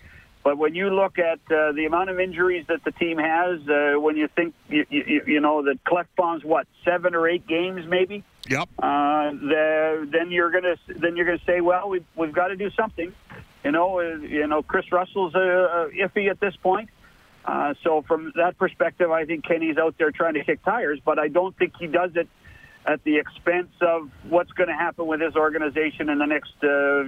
But 0.43 0.57
when 0.57 0.75
you 0.75 0.89
look 0.91 1.19
at 1.19 1.39
uh, 1.51 1.73
the 1.73 1.85
amount 1.85 2.09
of 2.09 2.19
injuries 2.19 2.65
that 2.69 2.83
the 2.85 2.91
team 2.91 3.17
has, 3.17 3.59
uh, 3.67 3.99
when 3.99 4.15
you 4.15 4.29
think 4.33 4.53
you, 4.69 4.85
you, 4.89 5.21
you 5.27 5.41
know 5.41 5.63
that 5.63 5.83
Klefbom's 5.83 6.45
what 6.45 6.67
seven 6.85 7.15
or 7.15 7.27
eight 7.27 7.45
games 7.47 7.85
maybe. 7.87 8.23
Yep. 8.47 8.69
Uh, 8.79 9.31
the, 9.31 10.07
then 10.09 10.31
you're 10.31 10.51
gonna 10.51 10.75
then 10.87 11.17
you're 11.17 11.25
gonna 11.25 11.43
say, 11.45 11.59
well, 11.59 11.89
we've 11.89 12.05
we've 12.15 12.31
got 12.31 12.47
to 12.47 12.55
do 12.55 12.69
something. 12.79 13.11
You 13.65 13.71
know, 13.71 13.99
uh, 13.99 14.17
you 14.19 14.47
know, 14.47 14.63
Kris 14.63 14.89
Russell's 14.89 15.35
uh, 15.35 15.39
uh, 15.39 15.87
iffy 15.89 16.29
at 16.29 16.39
this 16.39 16.55
point. 16.55 16.89
Uh, 17.47 17.73
so 17.81 18.01
from 18.01 18.33
that 18.35 18.57
perspective, 18.57 19.09
I 19.09 19.23
think 19.25 19.45
Kenny's 19.45 19.77
out 19.77 19.95
there 19.97 20.11
trying 20.11 20.33
to 20.33 20.43
kick 20.43 20.63
tires, 20.65 20.99
but 21.03 21.17
I 21.17 21.29
don't 21.29 21.57
think 21.57 21.73
he 21.79 21.87
does 21.87 22.11
it 22.15 22.27
at 22.85 23.01
the 23.05 23.17
expense 23.17 23.71
of 23.79 24.09
what's 24.27 24.51
going 24.51 24.67
to 24.67 24.75
happen 24.75 25.07
with 25.07 25.21
his 25.21 25.35
organization 25.35 26.09
in 26.09 26.19
the 26.19 26.25
next, 26.25 26.53
uh, 26.61 27.03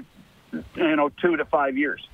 you 0.75 0.95
know, 0.95 1.09
two 1.21 1.35
to 1.35 1.43
five 1.43 1.77
years. 1.77 2.07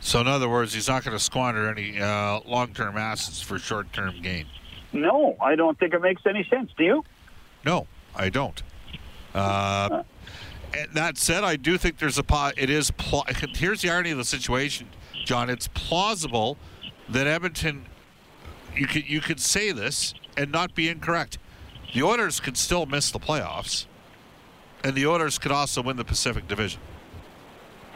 So, 0.00 0.20
in 0.20 0.26
other 0.26 0.48
words, 0.48 0.74
he's 0.74 0.88
not 0.88 1.04
going 1.04 1.16
to 1.16 1.22
squander 1.22 1.68
any 1.68 2.00
uh, 2.00 2.40
long-term 2.44 2.96
assets 2.96 3.40
for 3.40 3.58
short-term 3.58 4.20
gain. 4.20 4.46
No, 4.92 5.36
I 5.40 5.54
don't 5.54 5.78
think 5.78 5.94
it 5.94 6.00
makes 6.00 6.22
any 6.26 6.44
sense. 6.44 6.72
Do 6.76 6.84
you? 6.84 7.04
No, 7.64 7.86
I 8.16 8.30
don't. 8.30 8.60
Uh, 9.34 10.02
that 10.94 11.18
said, 11.18 11.44
I 11.44 11.56
do 11.56 11.78
think 11.78 11.98
there's 11.98 12.18
a 12.18 12.24
po- 12.24 12.52
it 12.56 12.70
is. 12.70 12.90
Pl- 12.92 13.26
here's 13.54 13.82
the 13.82 13.90
irony 13.90 14.10
of 14.10 14.18
the 14.18 14.24
situation, 14.24 14.88
John. 15.24 15.50
It's 15.50 15.68
plausible 15.68 16.56
that 17.10 17.26
Edmonton. 17.26 17.86
You 18.76 18.86
could 18.86 19.08
you 19.08 19.20
could 19.20 19.40
say 19.40 19.72
this 19.72 20.14
and 20.36 20.52
not 20.52 20.74
be 20.74 20.88
incorrect. 20.88 21.38
The 21.92 22.02
Oilers 22.02 22.38
could 22.38 22.56
still 22.56 22.86
miss 22.86 23.10
the 23.10 23.18
playoffs, 23.18 23.86
and 24.84 24.94
the 24.94 25.06
Oilers 25.06 25.38
could 25.38 25.52
also 25.52 25.82
win 25.82 25.96
the 25.96 26.04
Pacific 26.04 26.46
Division. 26.46 26.80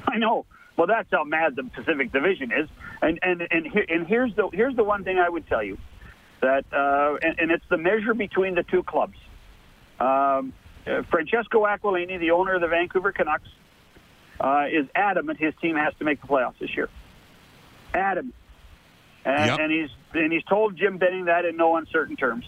I 0.09 0.19
know. 0.19 0.47
Well, 0.76 0.87
that's 0.87 1.09
how 1.12 1.25
mad 1.25 1.57
the 1.57 1.64
Pacific 1.64 2.11
Division 2.11 2.50
is, 2.52 2.69
and 3.02 3.19
and 3.23 3.47
and, 3.50 3.66
and 3.88 4.07
here's 4.07 4.35
the 4.35 4.49
here's 4.52 4.75
the 4.75 4.85
one 4.85 5.04
thing 5.04 5.19
I 5.19 5.28
would 5.28 5.47
tell 5.47 5.62
you 5.62 5.78
that, 6.40 6.64
uh, 6.73 7.16
and, 7.23 7.38
and, 7.38 7.50
it's 7.52 7.64
the 7.69 7.76
measure 7.76 8.14
between 8.14 8.57
the 8.57 8.64
two 8.64 8.83
clubs. 8.83 9.16
Um, 10.00 10.52
Francesco 11.09 11.64
Aquilini, 11.64 12.19
the 12.19 12.33
owner 12.33 12.54
of 12.54 12.61
the 12.61 12.66
Vancouver 12.66 13.12
Canucks, 13.12 13.49
uh, 14.40 14.66
is 14.69 14.87
adamant 14.95 15.38
his 15.38 15.54
team 15.62 15.76
has 15.76 15.95
to 16.00 16.04
make 16.04 16.21
the 16.21 16.26
playoffs 16.26 16.59
this 16.59 16.75
year. 16.75 16.88
Adamant, 17.95 18.35
and, 19.25 19.47
yep. 19.47 19.59
and 19.61 19.73
he's 19.73 19.91
and 20.14 20.33
he's 20.33 20.45
told 20.45 20.76
Jim 20.76 20.99
Benning 20.99 21.26
that 21.26 21.45
in 21.45 21.57
no 21.57 21.76
uncertain 21.76 22.17
terms, 22.17 22.45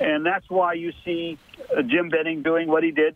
and 0.00 0.24
that's 0.24 0.48
why 0.48 0.74
you 0.74 0.92
see 1.04 1.38
uh, 1.76 1.82
Jim 1.82 2.08
Benning 2.08 2.42
doing 2.42 2.68
what 2.68 2.82
he 2.82 2.90
did 2.90 3.14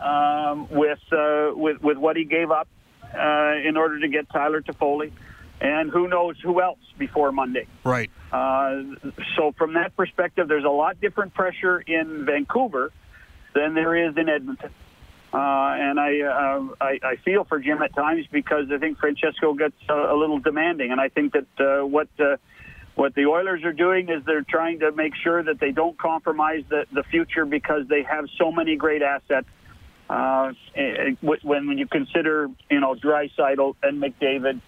um, 0.00 0.68
with 0.70 1.00
uh, 1.12 1.50
with 1.54 1.82
with 1.82 1.96
what 1.96 2.16
he 2.16 2.24
gave 2.24 2.50
up 2.50 2.68
uh, 3.14 3.54
in 3.64 3.76
order 3.76 4.00
to 4.00 4.08
get 4.08 4.28
Tyler 4.30 4.60
Toffoli 4.60 5.12
and 5.60 5.90
who 5.90 6.08
knows 6.08 6.36
who 6.40 6.60
else 6.60 6.78
before 6.98 7.32
Monday. 7.32 7.66
Right. 7.84 8.10
Uh, 8.30 8.82
so 9.36 9.52
from 9.56 9.74
that 9.74 9.96
perspective, 9.96 10.48
there's 10.48 10.64
a 10.64 10.70
lot 10.70 11.00
different 11.00 11.34
pressure 11.34 11.80
in 11.80 12.24
Vancouver 12.24 12.92
than 13.54 13.74
there 13.74 13.96
is 14.08 14.16
in 14.16 14.28
Edmonton. 14.28 14.70
Uh, 15.32 15.36
and 15.36 16.00
I, 16.00 16.20
uh, 16.22 16.74
I, 16.80 16.98
I 17.02 17.16
feel 17.16 17.44
for 17.44 17.58
Jim 17.58 17.82
at 17.82 17.94
times 17.94 18.26
because 18.32 18.66
I 18.72 18.78
think 18.78 18.98
Francesco 18.98 19.52
gets 19.52 19.74
a, 19.88 19.92
a 19.92 20.16
little 20.16 20.38
demanding, 20.38 20.90
and 20.90 21.00
I 21.00 21.08
think 21.10 21.34
that 21.34 21.46
uh, 21.60 21.86
what 21.86 22.08
uh, 22.18 22.36
what 22.94 23.14
the 23.14 23.26
Oilers 23.26 23.62
are 23.62 23.72
doing 23.72 24.08
is 24.08 24.24
they're 24.24 24.42
trying 24.42 24.80
to 24.80 24.90
make 24.90 25.14
sure 25.14 25.42
that 25.42 25.60
they 25.60 25.70
don't 25.70 25.96
compromise 25.98 26.64
the, 26.68 26.86
the 26.92 27.04
future 27.04 27.44
because 27.44 27.86
they 27.88 28.02
have 28.02 28.24
so 28.38 28.50
many 28.50 28.74
great 28.76 29.02
assets. 29.02 29.46
Uh, 30.10 30.52
eh, 30.74 30.80
eh, 30.80 31.14
when 31.20 31.68
when 31.68 31.76
you 31.76 31.86
consider 31.86 32.48
you 32.70 32.80
know 32.80 32.94
Draisaitl 32.94 33.76
and 33.82 34.02
McDavid 34.02 34.60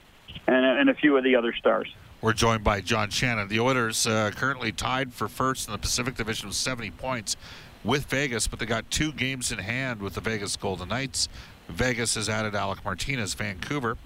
and, 0.47 0.67
and 0.67 0.91
a 0.91 0.95
few 0.95 1.17
of 1.17 1.25
the 1.25 1.37
other 1.37 1.55
stars. 1.55 1.93
We're 2.21 2.35
joined 2.35 2.63
by 2.63 2.83
John 2.83 3.09
Shannon. 3.09 3.49
The 3.49 3.61
Oilers 3.61 4.07
uh, 4.07 4.31
currently 4.37 4.73
tied 4.73 5.15
for 5.15 5.27
first 5.27 5.69
in 5.69 5.73
the 5.73 5.79
Pacific 5.79 6.17
Division 6.17 6.49
with 6.49 6.57
70 6.57 6.91
points 6.93 7.37
with 7.85 8.05
Vegas, 8.07 8.47
but 8.47 8.59
they 8.59 8.67
got 8.67 8.91
two 8.91 9.13
games 9.13 9.53
in 9.53 9.59
hand 9.59 10.01
with 10.01 10.15
the 10.15 10.21
Vegas 10.21 10.57
Golden 10.57 10.89
Knights. 10.89 11.29
Vegas 11.69 12.15
has 12.15 12.29
added 12.29 12.55
Alec 12.55 12.85
Martinez. 12.85 13.35
Vancouver, 13.35 13.97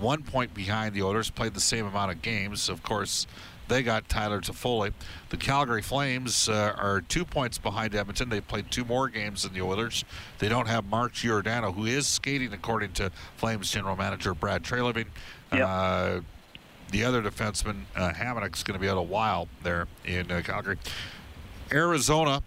one 0.00 0.22
point 0.22 0.54
behind 0.54 0.94
the 0.94 1.02
Oilers, 1.02 1.30
played 1.30 1.54
the 1.54 1.60
same 1.60 1.86
amount 1.86 2.10
of 2.10 2.22
games. 2.22 2.68
Of 2.68 2.82
course, 2.82 3.26
they 3.68 3.82
got 3.82 4.08
Tyler 4.08 4.40
Toffoli. 4.40 4.92
The 5.30 5.36
Calgary 5.36 5.82
Flames 5.82 6.48
uh, 6.48 6.74
are 6.76 7.00
two 7.02 7.24
points 7.24 7.58
behind 7.58 7.94
Edmonton. 7.94 8.28
They 8.28 8.40
played 8.40 8.70
two 8.70 8.84
more 8.84 9.08
games 9.08 9.44
than 9.44 9.52
the 9.52 9.62
Oilers. 9.62 10.04
They 10.38 10.48
don't 10.48 10.68
have 10.68 10.84
Mark 10.86 11.12
Giordano, 11.12 11.72
who 11.72 11.86
is 11.86 12.06
skating 12.06 12.52
according 12.52 12.92
to 12.94 13.10
Flames 13.36 13.70
general 13.70 13.96
manager 13.96 14.34
Brad 14.34 14.62
Treliving. 14.62 15.06
Yep. 15.52 15.68
Uh, 15.68 16.20
the 16.90 17.04
other 17.04 17.22
defenseman, 17.22 17.84
uh, 17.96 18.12
is 18.52 18.62
going 18.62 18.74
to 18.74 18.78
be 18.78 18.88
out 18.88 18.98
a 18.98 19.02
while 19.02 19.48
there 19.62 19.86
in 20.04 20.30
uh, 20.30 20.42
Calgary. 20.44 20.76
Arizona, 21.72 22.42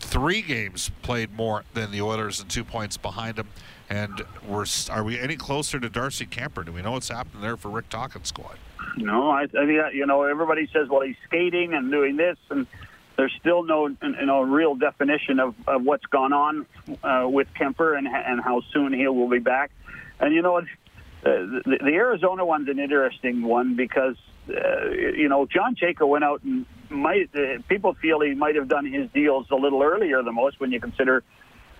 three 0.00 0.42
games 0.42 0.90
played 1.02 1.34
more 1.34 1.64
than 1.74 1.90
the 1.90 2.00
Oilers 2.02 2.40
and 2.40 2.50
two 2.50 2.64
points 2.64 2.96
behind 2.96 3.36
them. 3.36 3.48
And 3.90 4.22
we're 4.46 4.66
are 4.90 5.02
we 5.02 5.18
any 5.18 5.36
closer 5.36 5.80
to 5.80 5.88
Darcy 5.88 6.26
Kuemper? 6.26 6.64
Do 6.64 6.72
we 6.72 6.82
know 6.82 6.92
what's 6.92 7.08
happening 7.08 7.42
there 7.42 7.56
for 7.56 7.70
Rick 7.70 7.88
Tocchet's 7.88 8.28
squad? 8.28 8.58
No, 8.96 9.30
I, 9.30 9.46
I 9.58 9.64
mean, 9.64 9.80
you 9.94 10.06
know, 10.06 10.24
everybody 10.24 10.68
says, 10.72 10.88
well, 10.88 11.00
he's 11.00 11.16
skating 11.24 11.72
and 11.72 11.90
doing 11.90 12.16
this, 12.16 12.36
and 12.50 12.66
there's 13.16 13.32
still 13.40 13.62
no, 13.62 13.88
you 13.88 14.26
know, 14.26 14.42
real 14.42 14.74
definition 14.74 15.40
of, 15.40 15.54
of 15.66 15.82
what's 15.82 16.06
gone 16.06 16.32
on 16.32 16.66
uh, 17.02 17.26
with 17.28 17.48
Kuemper 17.54 17.96
and 17.96 18.06
and 18.06 18.40
how 18.40 18.62
soon 18.72 18.92
he 18.92 19.06
will 19.08 19.28
be 19.28 19.38
back. 19.38 19.70
And 20.20 20.34
you 20.34 20.42
know, 20.42 20.58
uh, 20.58 20.62
the, 21.22 21.78
the 21.80 21.94
Arizona 21.94 22.44
one's 22.44 22.68
an 22.68 22.78
interesting 22.78 23.42
one 23.42 23.74
because 23.74 24.16
uh, 24.48 24.88
you 24.90 25.28
know 25.28 25.46
John 25.46 25.74
Chayka 25.74 26.06
went 26.06 26.24
out 26.24 26.42
and 26.42 26.66
might 26.90 27.30
uh, 27.34 27.58
people 27.68 27.94
feel 27.94 28.20
he 28.20 28.34
might 28.34 28.56
have 28.56 28.68
done 28.68 28.86
his 28.86 29.08
deals 29.10 29.46
a 29.50 29.54
little 29.54 29.82
earlier 29.82 30.22
than 30.22 30.34
most 30.34 30.60
when 30.60 30.72
you 30.72 30.80
consider 30.80 31.22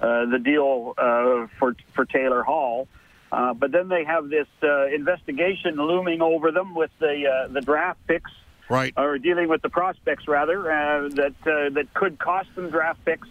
uh, 0.01 0.27
the 0.27 0.39
deal 0.39 0.95
uh, 0.99 1.47
for 1.59 1.77
for 1.95 2.05
Taylor 2.05 2.43
Hall. 2.43 2.89
Uh, 3.31 3.53
but 3.53 3.73
then 3.73 3.89
they 3.89 4.05
have 4.05 4.31
this 4.31 4.47
uh, 4.63 4.87
investigation 4.87 5.77
looming 5.77 6.23
over 6.23 6.51
them 6.51 6.75
with 6.75 6.91
the 6.99 7.27
uh, 7.27 7.49
the 7.49 7.61
draft 7.61 7.99
picks, 8.07 8.31
right? 8.69 8.93
Or 8.97 9.19
dealing 9.19 9.49
with 9.49 9.63
the 9.63 9.69
prospects 9.69 10.27
rather 10.27 10.71
uh, 10.71 11.09
that 11.11 11.35
uh, 11.43 11.71
that 11.75 11.93
could 11.95 12.19
cost 12.19 12.49
them 12.55 12.71
draft 12.71 13.05
picks 13.05 13.29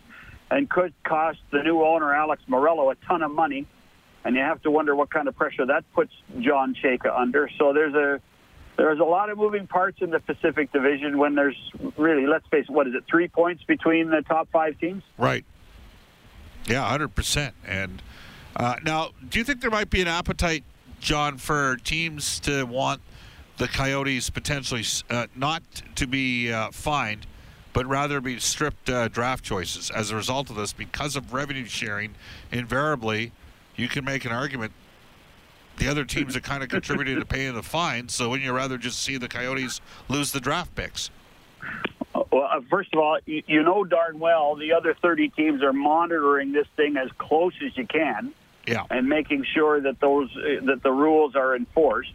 and 0.50 0.70
could 0.70 0.94
cost 1.04 1.40
the 1.52 1.64
new 1.64 1.84
owner 1.84 2.14
Alex 2.14 2.44
Meruelo 2.48 2.92
a 2.92 2.96
ton 3.06 3.22
of 3.22 3.32
money 3.32 3.66
and 4.28 4.36
you 4.36 4.42
have 4.42 4.62
to 4.62 4.70
wonder 4.70 4.94
what 4.94 5.10
kind 5.10 5.30
of 5.30 5.38
pressure 5.38 5.66
that 5.66 5.86
puts 5.94 6.12
John 6.42 6.76
Chayka 6.76 7.18
under. 7.18 7.50
So 7.58 7.72
there's 7.72 7.94
a 7.94 8.20
there's 8.78 9.00
a 9.00 9.04
lot 9.04 9.30
of 9.30 9.38
moving 9.38 9.68
parts 9.68 10.02
in 10.02 10.12
the 10.12 10.20
Pacific 10.20 10.72
Division 10.72 11.18
when 11.18 11.36
there's 11.36 11.58
really, 11.98 12.28
let's 12.28 12.48
face 12.48 12.66
it, 12.70 12.72
what 12.72 12.88
is 12.88 12.94
it, 12.94 13.04
three 13.10 13.28
points 13.28 13.64
between 13.64 14.10
the 14.10 14.22
top 14.22 14.48
five 14.52 14.80
teams? 14.80 15.04
Right. 15.18 15.44
Yeah, 16.68 16.88
hundred 16.88 17.16
percent. 17.16 17.56
And 17.66 18.02
uh, 18.56 18.76
now, 18.84 19.10
do 19.28 19.40
you 19.40 19.46
think 19.46 19.62
there 19.62 19.72
might 19.72 19.90
be 19.90 20.02
an 20.02 20.08
appetite, 20.08 20.64
John, 21.00 21.38
for 21.38 21.78
teams 21.78 22.40
to 22.42 22.66
want 22.66 23.02
the 23.58 23.68
Coyotes 23.68 24.30
potentially 24.30 24.84
uh, 25.10 25.28
not 25.36 25.64
to 25.96 26.06
be 26.06 26.52
uh, 26.52 26.70
fined, 26.72 27.26
but 27.74 27.86
rather 27.88 28.22
be 28.22 28.40
stripped 28.40 28.90
uh, 28.90 29.08
draft 29.08 29.44
choices 29.44 29.90
as 29.90 30.12
a 30.12 30.16
result 30.16 30.50
of 30.50 30.56
this 30.56 30.74
because 30.74 31.16
of 31.16 31.34
revenue 31.34 31.66
sharing? 31.66 32.14
Invariably, 32.52 33.32
you 33.76 33.88
can 33.88 34.06
make 34.06 34.26
an 34.26 34.32
argument 34.32 34.74
the 35.78 35.88
other 35.88 36.06
teams 36.16 36.36
are 36.36 36.42
kind 36.42 36.64
of 36.64 36.70
contributing 36.70 37.20
to 37.20 37.26
paying 37.26 37.54
the 37.54 37.64
fine. 37.64 38.10
So 38.10 38.30
wouldn't 38.30 38.46
you 38.46 38.54
rather 38.54 38.78
just 38.78 39.00
see 39.00 39.18
the 39.18 39.28
Coyotes 39.28 39.82
lose 40.10 40.32
the 40.32 40.40
draft 40.40 40.76
picks? 40.76 41.10
Well, 42.14 42.50
uh, 42.52 42.62
first 42.70 42.94
of 42.94 43.00
all, 43.00 43.18
you, 43.26 43.44
you 43.48 43.64
know 43.64 43.84
darn 43.84 44.20
well 44.20 44.56
the 44.56 44.74
other 44.74 44.96
30 45.02 45.30
teams 45.30 45.64
are 45.64 45.74
monitoring 45.74 46.52
this 46.52 46.68
thing 46.76 46.98
as 46.98 47.10
close 47.18 47.54
as 47.66 47.76
you 47.78 47.86
can, 47.86 48.32
yeah, 48.66 48.84
and 48.90 49.08
making 49.08 49.46
sure 49.54 49.80
that 49.82 50.00
those 50.00 50.30
uh, 50.36 50.66
that 50.66 50.84
the 50.84 50.92
rules 50.92 51.36
are 51.36 51.56
enforced. 51.56 52.12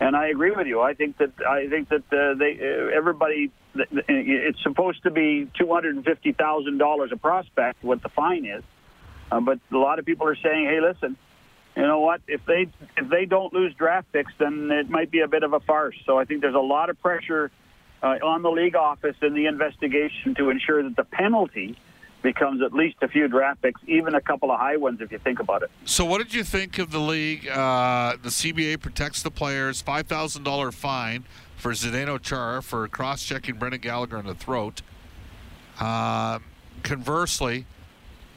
And 0.00 0.16
I 0.16 0.28
agree 0.28 0.50
with 0.50 0.66
you. 0.66 0.80
I 0.80 0.94
think 0.94 1.18
that 1.18 1.32
I 1.46 1.68
think 1.68 1.88
that 1.90 2.12
uh, 2.12 2.34
they 2.34 2.58
uh, 2.58 2.96
everybody 2.96 3.50
it's 3.74 4.62
supposed 4.62 5.02
to 5.02 5.10
be 5.10 5.48
two 5.58 5.72
hundred 5.72 5.96
and 5.96 6.04
fifty 6.04 6.32
thousand 6.32 6.78
dollars 6.78 7.10
a 7.12 7.16
prospect. 7.16 7.84
What 7.84 8.02
the 8.02 8.08
fine 8.08 8.46
is, 8.46 8.62
uh, 9.30 9.40
but 9.40 9.58
a 9.70 9.76
lot 9.76 9.98
of 9.98 10.06
people 10.06 10.26
are 10.26 10.36
saying, 10.36 10.66
"Hey, 10.66 10.80
listen, 10.80 11.16
you 11.80 11.86
know 11.86 12.00
what? 12.00 12.20
If 12.28 12.44
they 12.44 12.68
if 12.98 13.08
they 13.08 13.24
don't 13.24 13.54
lose 13.54 13.74
draft 13.74 14.12
picks, 14.12 14.32
then 14.38 14.70
it 14.70 14.90
might 14.90 15.10
be 15.10 15.20
a 15.20 15.28
bit 15.28 15.42
of 15.42 15.54
a 15.54 15.60
farce." 15.60 15.96
So 16.04 16.18
I 16.18 16.26
think 16.26 16.42
there's 16.42 16.54
a 16.54 16.58
lot 16.58 16.90
of 16.90 17.00
pressure 17.00 17.50
uh, 18.02 18.18
on 18.22 18.42
the 18.42 18.50
league 18.50 18.76
office 18.76 19.16
in 19.22 19.32
the 19.34 19.46
investigation 19.46 20.34
to 20.34 20.50
ensure 20.50 20.82
that 20.82 20.96
the 20.96 21.04
penalty 21.04 21.78
becomes 22.22 22.60
at 22.62 22.74
least 22.74 22.96
a 23.00 23.08
few 23.08 23.28
draft 23.28 23.62
picks, 23.62 23.80
even 23.86 24.14
a 24.14 24.20
couple 24.20 24.50
of 24.50 24.58
high 24.58 24.76
ones, 24.76 25.00
if 25.00 25.10
you 25.10 25.18
think 25.18 25.40
about 25.40 25.62
it. 25.62 25.70
So, 25.86 26.04
what 26.04 26.18
did 26.18 26.34
you 26.34 26.44
think 26.44 26.78
of 26.78 26.90
the 26.90 26.98
league? 26.98 27.48
Uh, 27.48 28.16
the 28.22 28.28
CBA 28.28 28.78
protects 28.80 29.22
the 29.22 29.30
players. 29.30 29.80
Five 29.80 30.06
thousand 30.06 30.42
dollar 30.42 30.72
fine 30.72 31.24
for 31.56 31.72
Zdeno 31.72 32.20
Chara 32.20 32.62
for 32.62 32.86
cross-checking 32.88 33.56
Brendan 33.56 33.80
Gallagher 33.80 34.18
in 34.18 34.26
the 34.26 34.34
throat. 34.34 34.82
Uh, 35.78 36.40
conversely, 36.82 37.64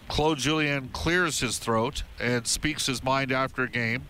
Claude 0.08 0.38
Julien 0.38 0.90
clears 0.90 1.40
his 1.40 1.58
throat 1.58 2.04
and 2.20 2.46
speaks 2.46 2.86
his 2.86 3.04
mind 3.04 3.32
after 3.32 3.64
a 3.64 3.70
game 3.70 4.08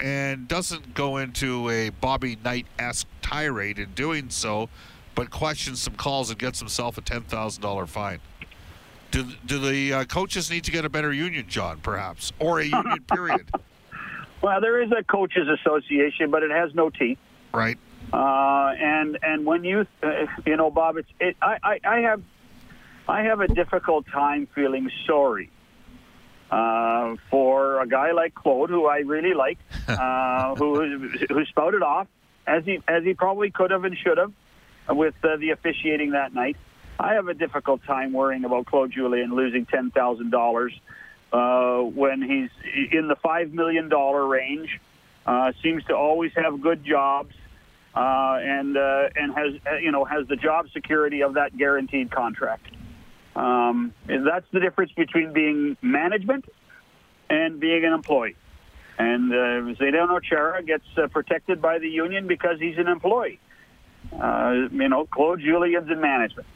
and 0.00 0.48
doesn't 0.48 0.94
go 0.94 1.18
into 1.18 1.68
a 1.70 1.90
Bobby 1.90 2.36
Knight 2.44 2.66
esque 2.78 3.06
tirade 3.22 3.78
in 3.78 3.92
doing 3.92 4.30
so, 4.30 4.68
but 5.14 5.30
questions 5.30 5.82
some 5.82 5.94
calls 5.94 6.30
and 6.30 6.38
gets 6.38 6.58
himself 6.58 6.98
a 6.98 7.02
$10,000 7.02 7.88
fine. 7.88 8.20
Do, 9.10 9.24
do 9.46 9.58
the 9.60 9.92
uh, 9.92 10.04
coaches 10.04 10.50
need 10.50 10.64
to 10.64 10.72
get 10.72 10.84
a 10.84 10.88
better 10.88 11.12
union, 11.12 11.46
John, 11.48 11.78
perhaps, 11.80 12.32
or 12.40 12.58
a 12.58 12.64
union 12.64 13.04
period? 13.12 13.48
well, 14.42 14.60
there 14.60 14.82
is 14.82 14.90
a 14.90 15.04
coaches 15.04 15.46
association, 15.48 16.30
but 16.30 16.42
it 16.42 16.50
has 16.50 16.74
no 16.74 16.90
teeth. 16.90 17.18
Right. 17.52 17.78
Uh, 18.12 18.74
and 18.78 19.18
and 19.22 19.46
when 19.46 19.64
you 19.64 19.86
uh, 20.02 20.26
you 20.44 20.56
know 20.56 20.70
Bob, 20.70 20.98
it's 20.98 21.08
it, 21.20 21.36
I, 21.40 21.56
I 21.62 21.80
I 21.84 21.98
have 22.00 22.22
I 23.08 23.22
have 23.22 23.40
a 23.40 23.48
difficult 23.48 24.06
time 24.06 24.48
feeling 24.54 24.90
sorry 25.06 25.50
uh, 26.50 27.16
for 27.30 27.80
a 27.80 27.86
guy 27.86 28.12
like 28.12 28.34
Claude, 28.34 28.70
who 28.70 28.86
I 28.86 28.98
really 28.98 29.34
like, 29.34 29.58
uh, 29.88 30.54
who 30.54 31.08
who 31.28 31.44
spouted 31.46 31.82
off 31.82 32.06
as 32.46 32.64
he 32.64 32.80
as 32.88 33.04
he 33.04 33.14
probably 33.14 33.50
could 33.50 33.70
have 33.70 33.84
and 33.84 33.96
should 33.96 34.18
have 34.18 34.32
with 34.88 35.14
uh, 35.22 35.36
the 35.36 35.50
officiating 35.50 36.12
that 36.12 36.32
night. 36.32 36.56
I 36.98 37.14
have 37.14 37.28
a 37.28 37.34
difficult 37.34 37.82
time 37.84 38.12
worrying 38.12 38.44
about 38.44 38.66
Claude 38.66 38.92
Julien 38.92 39.34
losing 39.34 39.66
ten 39.66 39.90
thousand 39.90 40.32
uh, 40.32 40.38
dollars 40.38 40.72
when 41.32 42.22
he's 42.22 42.50
in 42.92 43.08
the 43.08 43.16
five 43.16 43.52
million 43.52 43.88
dollar 43.88 44.26
range. 44.26 44.80
Uh, 45.26 45.52
seems 45.62 45.82
to 45.84 45.96
always 45.96 46.32
have 46.36 46.60
good 46.60 46.84
jobs 46.84 47.34
uh, 47.94 48.38
and 48.40 48.76
uh, 48.76 49.08
and 49.16 49.34
has 49.34 49.82
you 49.82 49.90
know 49.90 50.04
has 50.04 50.26
the 50.28 50.36
job 50.36 50.68
security 50.70 51.22
of 51.22 51.34
that 51.34 51.56
guaranteed 51.56 52.10
contract. 52.10 52.66
Um, 53.36 53.92
that's 54.06 54.46
the 54.52 54.60
difference 54.60 54.92
between 54.92 55.32
being 55.32 55.76
management 55.82 56.44
and 57.28 57.58
being 57.58 57.84
an 57.84 57.92
employee. 57.92 58.36
And 58.98 59.32
uh, 59.32 59.74
Zdeno 59.76 60.22
Chara 60.22 60.62
gets 60.62 60.84
uh, 60.96 61.08
protected 61.08 61.60
by 61.60 61.78
the 61.78 61.88
union 61.88 62.26
because 62.28 62.60
he's 62.60 62.78
an 62.78 62.86
employee. 62.86 63.40
Uh, 64.12 64.68
you 64.70 64.88
know, 64.88 65.06
Claude 65.06 65.40
Julien's 65.40 65.90
in 65.90 66.00
management. 66.00 66.46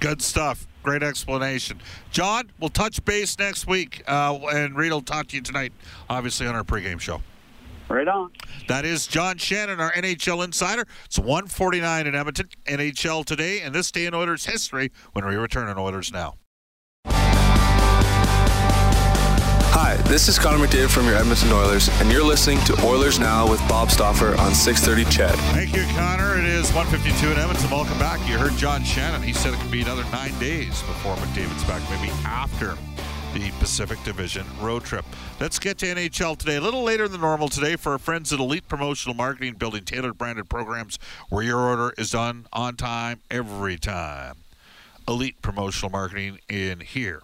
Good 0.00 0.20
stuff. 0.20 0.66
Great 0.82 1.02
explanation. 1.02 1.80
John, 2.10 2.50
we'll 2.60 2.68
touch 2.68 3.02
base 3.06 3.38
next 3.38 3.66
week, 3.66 4.02
uh, 4.06 4.38
and 4.52 4.76
Reed 4.76 4.92
will 4.92 5.00
talk 5.00 5.28
to 5.28 5.36
you 5.36 5.42
tonight, 5.42 5.72
obviously, 6.10 6.46
on 6.46 6.54
our 6.54 6.64
pregame 6.64 7.00
show. 7.00 7.22
Right 7.94 8.08
on. 8.08 8.32
That 8.66 8.84
is 8.84 9.06
John 9.06 9.38
Shannon, 9.38 9.78
our 9.78 9.92
NHL 9.92 10.44
insider. 10.44 10.84
It's 11.04 11.16
149 11.16 12.08
in 12.08 12.14
Edmonton, 12.16 12.48
NHL 12.66 13.24
today, 13.24 13.60
and 13.60 13.72
this 13.72 13.92
day 13.92 14.06
in 14.06 14.14
Oilers 14.14 14.46
history 14.46 14.90
when 15.12 15.24
we 15.24 15.36
return 15.36 15.68
on 15.68 15.78
Oilers 15.78 16.10
Now. 16.10 16.34
Hi, 19.76 19.94
this 20.08 20.26
is 20.26 20.40
Connor 20.40 20.66
McDavid 20.66 20.90
from 20.90 21.06
your 21.06 21.14
Edmonton 21.14 21.52
Oilers, 21.52 21.88
and 22.00 22.10
you're 22.10 22.24
listening 22.24 22.58
to 22.64 22.84
Oilers 22.84 23.20
Now 23.20 23.48
with 23.48 23.60
Bob 23.68 23.92
Stauffer 23.92 24.34
on 24.40 24.52
630 24.54 25.04
CHED. 25.04 25.36
Thank 25.54 25.76
you, 25.76 25.84
Connor. 25.94 26.36
It 26.36 26.46
is 26.46 26.72
152 26.72 27.30
in 27.30 27.38
Edmonton. 27.38 27.70
Welcome 27.70 28.00
back. 28.00 28.18
You 28.28 28.38
heard 28.38 28.56
John 28.56 28.82
Shannon. 28.82 29.22
He 29.22 29.32
said 29.32 29.54
it 29.54 29.60
could 29.60 29.70
be 29.70 29.82
another 29.82 30.02
nine 30.10 30.36
days 30.40 30.82
before 30.82 31.14
McDavid's 31.14 31.62
back, 31.62 31.80
maybe 31.90 32.10
after 32.24 32.76
the 33.34 33.50
Pacific 33.58 33.98
Division 34.04 34.46
road 34.60 34.84
trip. 34.84 35.04
Let's 35.40 35.58
get 35.58 35.78
to 35.78 35.86
NHL 35.86 36.38
today. 36.38 36.54
A 36.54 36.60
little 36.60 36.84
later 36.84 37.08
than 37.08 37.20
normal 37.20 37.48
today 37.48 37.74
for 37.74 37.92
our 37.92 37.98
friends 37.98 38.32
at 38.32 38.38
Elite 38.38 38.68
Promotional 38.68 39.12
Marketing, 39.14 39.54
building 39.54 39.84
tailored 39.84 40.16
branded 40.16 40.48
programs 40.48 41.00
where 41.30 41.42
your 41.42 41.58
order 41.58 41.92
is 41.98 42.12
done 42.12 42.46
on 42.52 42.76
time 42.76 43.20
every 43.32 43.76
time. 43.76 44.36
Elite 45.08 45.42
Promotional 45.42 45.90
Marketing 45.90 46.38
in 46.48 46.78
here 46.78 47.22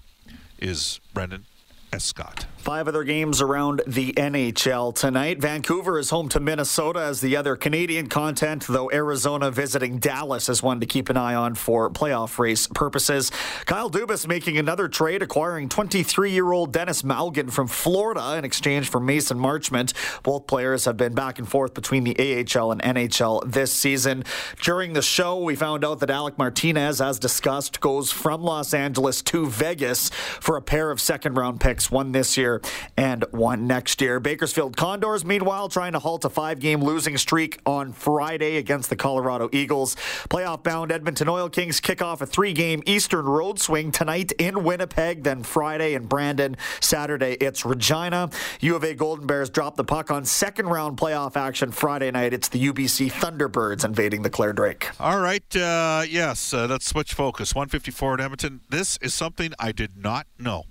is 0.58 0.98
Brendan 1.14 1.46
Escott. 1.92 2.46
Five 2.60 2.88
other 2.88 3.04
games 3.04 3.40
around 3.40 3.80
the 3.86 4.12
NHL 4.12 4.94
tonight. 4.94 5.40
Vancouver 5.40 5.98
is 5.98 6.10
home 6.10 6.28
to 6.28 6.38
Minnesota 6.38 7.00
as 7.00 7.22
the 7.22 7.34
other 7.34 7.56
Canadian 7.56 8.06
content, 8.08 8.66
though 8.68 8.90
Arizona 8.92 9.50
visiting 9.50 9.98
Dallas 9.98 10.46
is 10.46 10.62
one 10.62 10.78
to 10.80 10.84
keep 10.84 11.08
an 11.08 11.16
eye 11.16 11.34
on 11.34 11.54
for 11.54 11.88
playoff 11.88 12.38
race 12.38 12.66
purposes. 12.66 13.32
Kyle 13.64 13.90
Dubas 13.90 14.28
making 14.28 14.58
another 14.58 14.88
trade, 14.88 15.22
acquiring 15.22 15.70
23 15.70 16.32
year 16.32 16.52
old 16.52 16.70
Denis 16.70 17.00
Malgin 17.00 17.50
from 17.50 17.66
Florida 17.66 18.36
in 18.36 18.44
exchange 18.44 18.90
for 18.90 19.00
Mason 19.00 19.38
Marchment. 19.38 19.94
Both 20.22 20.46
players 20.46 20.84
have 20.84 20.98
been 20.98 21.14
back 21.14 21.38
and 21.38 21.48
forth 21.48 21.72
between 21.72 22.04
the 22.04 22.14
AHL 22.18 22.72
and 22.72 22.82
NHL 22.82 23.50
this 23.50 23.72
season. 23.72 24.22
During 24.60 24.92
the 24.92 25.00
show, 25.02 25.42
we 25.42 25.56
found 25.56 25.82
out 25.82 26.00
that 26.00 26.10
Alec 26.10 26.36
Martinez, 26.36 27.00
as 27.00 27.18
discussed, 27.18 27.80
goes 27.80 28.12
from 28.12 28.42
Los 28.42 28.74
Angeles 28.74 29.22
to 29.22 29.46
Vegas 29.46 30.10
for 30.10 30.58
a 30.58 30.62
pair 30.62 30.90
of 30.90 31.00
second 31.00 31.38
round 31.38 31.58
picks 31.58 31.90
one 31.90 32.12
this 32.12 32.36
year 32.36 32.49
and 32.96 33.24
one 33.30 33.66
next 33.66 34.00
year. 34.00 34.18
Bakersfield 34.18 34.76
Condors, 34.76 35.24
meanwhile, 35.24 35.68
trying 35.68 35.92
to 35.92 35.98
halt 35.98 36.24
a 36.24 36.30
five 36.30 36.58
game 36.58 36.82
losing 36.82 37.16
streak 37.16 37.60
on 37.64 37.92
Friday 37.92 38.56
against 38.56 38.90
the 38.90 38.96
Colorado 38.96 39.48
Eagles. 39.52 39.94
Playoff 40.28 40.62
bound 40.64 40.90
Edmonton 40.90 41.28
Oil 41.28 41.48
Kings 41.48 41.80
kick 41.80 42.02
off 42.02 42.20
a 42.20 42.26
three 42.26 42.52
game 42.52 42.82
Eastern 42.86 43.26
road 43.26 43.60
swing 43.60 43.92
tonight 43.92 44.32
in 44.32 44.64
Winnipeg, 44.64 45.22
then 45.22 45.42
Friday 45.42 45.94
in 45.94 46.06
Brandon. 46.06 46.56
Saturday, 46.80 47.36
it's 47.40 47.64
Regina. 47.64 48.30
U 48.60 48.74
of 48.74 48.84
A 48.84 48.94
Golden 48.94 49.26
Bears 49.26 49.50
drop 49.50 49.76
the 49.76 49.84
puck 49.84 50.10
on 50.10 50.24
second 50.24 50.66
round 50.66 50.98
playoff 50.98 51.36
action 51.36 51.70
Friday 51.70 52.10
night. 52.10 52.32
It's 52.32 52.48
the 52.48 52.72
UBC 52.72 53.12
Thunderbirds 53.12 53.84
invading 53.84 54.22
the 54.22 54.30
Clare 54.30 54.52
Drake. 54.52 54.88
All 54.98 55.20
right. 55.20 55.44
Uh, 55.54 56.04
yes, 56.08 56.52
uh, 56.54 56.66
let's 56.68 56.86
switch 56.86 57.14
focus. 57.14 57.54
154 57.54 58.14
in 58.14 58.20
Edmonton. 58.20 58.60
This 58.68 58.98
is 59.02 59.14
something 59.14 59.52
I 59.58 59.72
did 59.72 59.96
not 59.96 60.26
know 60.38 60.64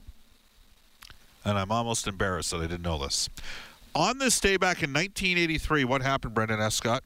and 1.50 1.58
I'm 1.58 1.72
almost 1.72 2.08
embarrassed 2.08 2.52
that 2.52 2.58
I 2.58 2.68
didn't 2.68 2.84
know 2.84 2.98
this. 2.98 3.30
On 3.96 4.20
this 4.20 4.40
day 4.40 4.56
back 4.56 4.84
in 4.84 4.94
1983, 4.94 5.84
what 5.84 6.04
happened, 6.04 6.36
Brendan 6.36 6.62
Escott? 6.62 7.04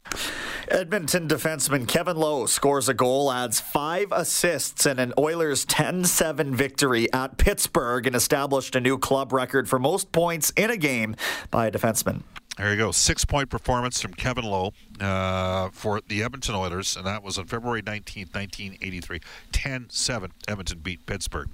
Edmonton 0.68 1.30
defenseman 1.30 1.88
Kevin 1.88 2.18
Lowe 2.18 2.46
scores 2.46 2.90
a 2.90 2.94
goal, 2.94 3.32
adds 3.32 3.62
five 3.62 4.12
assists 4.12 4.86
in 4.86 5.00
an 5.00 5.14
Oilers 5.18 5.64
10 5.66 6.04
7 6.04 6.54
victory 6.54 7.12
at 7.14 7.38
Pittsburgh, 7.38 8.06
and 8.06 8.16
established 8.16 8.76
a 8.76 8.82
new 8.82 8.98
club 8.98 9.32
record 9.32 9.70
for 9.70 9.80
most 9.80 10.12
points 10.12 10.52
in 10.58 10.70
a 10.70 10.78
game 10.78 11.16
by 11.50 11.68
a 11.68 11.72
defenseman. 11.72 12.24
There 12.58 12.72
you 12.72 12.78
go. 12.78 12.92
Six 12.92 13.26
point 13.26 13.50
performance 13.50 14.02
from 14.02 14.14
Kevin 14.14 14.46
Lowe 14.46 14.74
uh, 15.00 15.70
for 15.72 16.02
the 16.08 16.22
Edmonton 16.22 16.54
Oilers, 16.54 16.96
and 16.96 17.06
that 17.08 17.24
was 17.24 17.40
on 17.40 17.46
February 17.46 17.82
19th, 17.82 18.36
1983. 18.36 19.20
10 19.52 19.88
7. 19.90 20.32
Edmonton 20.48 20.80
beat 20.80 21.06
Pittsburgh. 21.06 21.50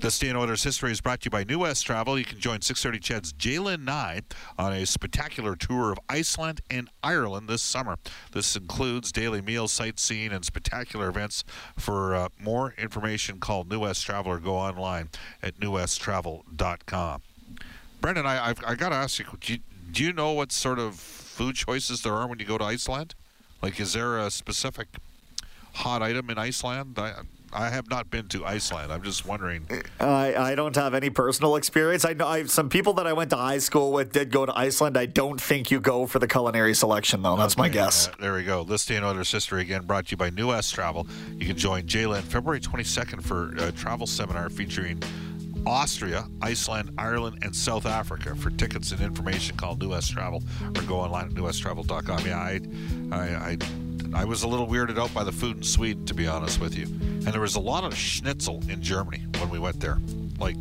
This 0.00 0.18
day 0.18 0.30
in 0.30 0.36
Oilers 0.36 0.62
history 0.62 0.92
is 0.92 1.02
brought 1.02 1.20
to 1.20 1.26
you 1.26 1.30
by 1.30 1.44
New 1.44 1.58
West 1.58 1.84
Travel. 1.84 2.18
You 2.18 2.24
can 2.24 2.38
join 2.38 2.62
630 2.62 3.00
CHED's 3.00 3.32
J'lyn 3.34 3.84
Nye 3.84 4.22
on 4.58 4.72
a 4.72 4.86
spectacular 4.86 5.54
tour 5.54 5.92
of 5.92 5.98
Iceland 6.08 6.62
and 6.70 6.88
Ireland 7.02 7.50
this 7.50 7.60
summer. 7.60 7.98
This 8.32 8.56
includes 8.56 9.12
daily 9.12 9.42
meals, 9.42 9.72
sightseeing, 9.72 10.32
and 10.32 10.42
spectacular 10.42 11.10
events. 11.10 11.44
For 11.76 12.14
uh, 12.14 12.28
more 12.40 12.72
information, 12.78 13.40
call 13.40 13.64
New 13.64 13.80
West 13.80 14.06
Travel 14.06 14.32
or 14.32 14.38
go 14.40 14.54
online 14.54 15.10
at 15.42 15.60
newwesttravel.com. 15.60 17.22
Brendan, 18.00 18.24
I, 18.24 18.48
I've, 18.48 18.64
I 18.66 18.76
got 18.76 18.88
to 18.88 18.94
ask 18.94 19.18
you 19.18 19.26
do, 19.38 19.52
you, 19.52 19.58
do 19.92 20.02
you 20.02 20.14
know 20.14 20.32
what 20.32 20.50
sort 20.50 20.78
of 20.78 20.94
food 20.94 21.56
choices 21.56 22.00
there 22.00 22.14
are 22.14 22.26
when 22.26 22.38
you 22.38 22.46
go 22.46 22.56
to 22.56 22.64
Iceland? 22.64 23.14
Like, 23.60 23.78
is 23.78 23.92
there 23.92 24.18
a 24.18 24.30
specific 24.30 24.88
hot 25.74 26.00
item 26.00 26.30
in 26.30 26.38
Iceland? 26.38 26.98
I, 26.98 27.16
I 27.52 27.68
have 27.68 27.90
not 27.90 28.10
been 28.10 28.28
to 28.28 28.44
Iceland. 28.44 28.92
I'm 28.92 29.02
just 29.02 29.26
wondering. 29.26 29.66
I, 29.98 30.34
I 30.34 30.54
don't 30.54 30.76
have 30.76 30.94
any 30.94 31.10
personal 31.10 31.56
experience. 31.56 32.04
I 32.04 32.12
know 32.12 32.26
I, 32.26 32.44
some 32.44 32.68
people 32.68 32.92
that 32.94 33.06
I 33.06 33.12
went 33.12 33.30
to 33.30 33.36
high 33.36 33.58
school 33.58 33.92
with 33.92 34.12
did 34.12 34.30
go 34.30 34.46
to 34.46 34.56
Iceland. 34.56 34.96
I 34.96 35.06
don't 35.06 35.40
think 35.40 35.70
you 35.70 35.80
go 35.80 36.06
for 36.06 36.18
the 36.18 36.28
culinary 36.28 36.74
selection 36.74 37.22
though. 37.22 37.36
That's 37.36 37.54
okay. 37.54 37.62
my 37.62 37.68
guess. 37.68 38.08
Uh, 38.08 38.12
there 38.20 38.34
we 38.34 38.44
go. 38.44 38.62
This 38.62 38.86
day 38.86 38.96
in 38.96 39.04
Oilers 39.04 39.30
history 39.30 39.62
again 39.62 39.82
brought 39.82 40.06
to 40.06 40.10
you 40.12 40.16
by 40.16 40.30
New 40.30 40.48
West 40.48 40.74
Travel. 40.74 41.06
You 41.36 41.46
can 41.46 41.56
join 41.56 41.82
J'lyn 41.82 42.22
February 42.22 42.60
22nd 42.60 43.22
for 43.22 43.52
a 43.58 43.72
travel 43.72 44.06
seminar 44.06 44.48
featuring 44.48 45.02
Austria, 45.66 46.26
Iceland, 46.40 46.92
Ireland, 46.96 47.40
and 47.42 47.54
South 47.54 47.84
Africa. 47.84 48.34
For 48.36 48.50
tickets 48.50 48.92
and 48.92 49.00
information, 49.00 49.56
call 49.56 49.76
New 49.76 49.90
West 49.90 50.12
Travel 50.12 50.42
or 50.76 50.82
go 50.82 51.00
online 51.00 51.26
at 51.26 51.32
newwesttravel.com. 51.32 52.26
Yeah, 52.26 52.38
I, 52.38 52.60
I, 53.12 53.18
I 53.50 53.58
I 54.12 54.24
was 54.24 54.42
a 54.42 54.48
little 54.48 54.66
weirded 54.66 54.98
out 54.98 55.12
by 55.14 55.22
the 55.22 55.32
food 55.32 55.58
in 55.58 55.62
Sweden, 55.62 56.04
to 56.06 56.14
be 56.14 56.26
honest 56.26 56.60
with 56.60 56.76
you. 56.76 56.86
And 57.24 57.34
there 57.34 57.40
was 57.40 57.56
a 57.56 57.60
lot 57.60 57.84
of 57.84 57.96
schnitzel 57.96 58.62
in 58.68 58.82
Germany 58.82 59.26
when 59.38 59.50
we 59.50 59.58
went 59.58 59.78
there, 59.78 59.98
like 60.38 60.56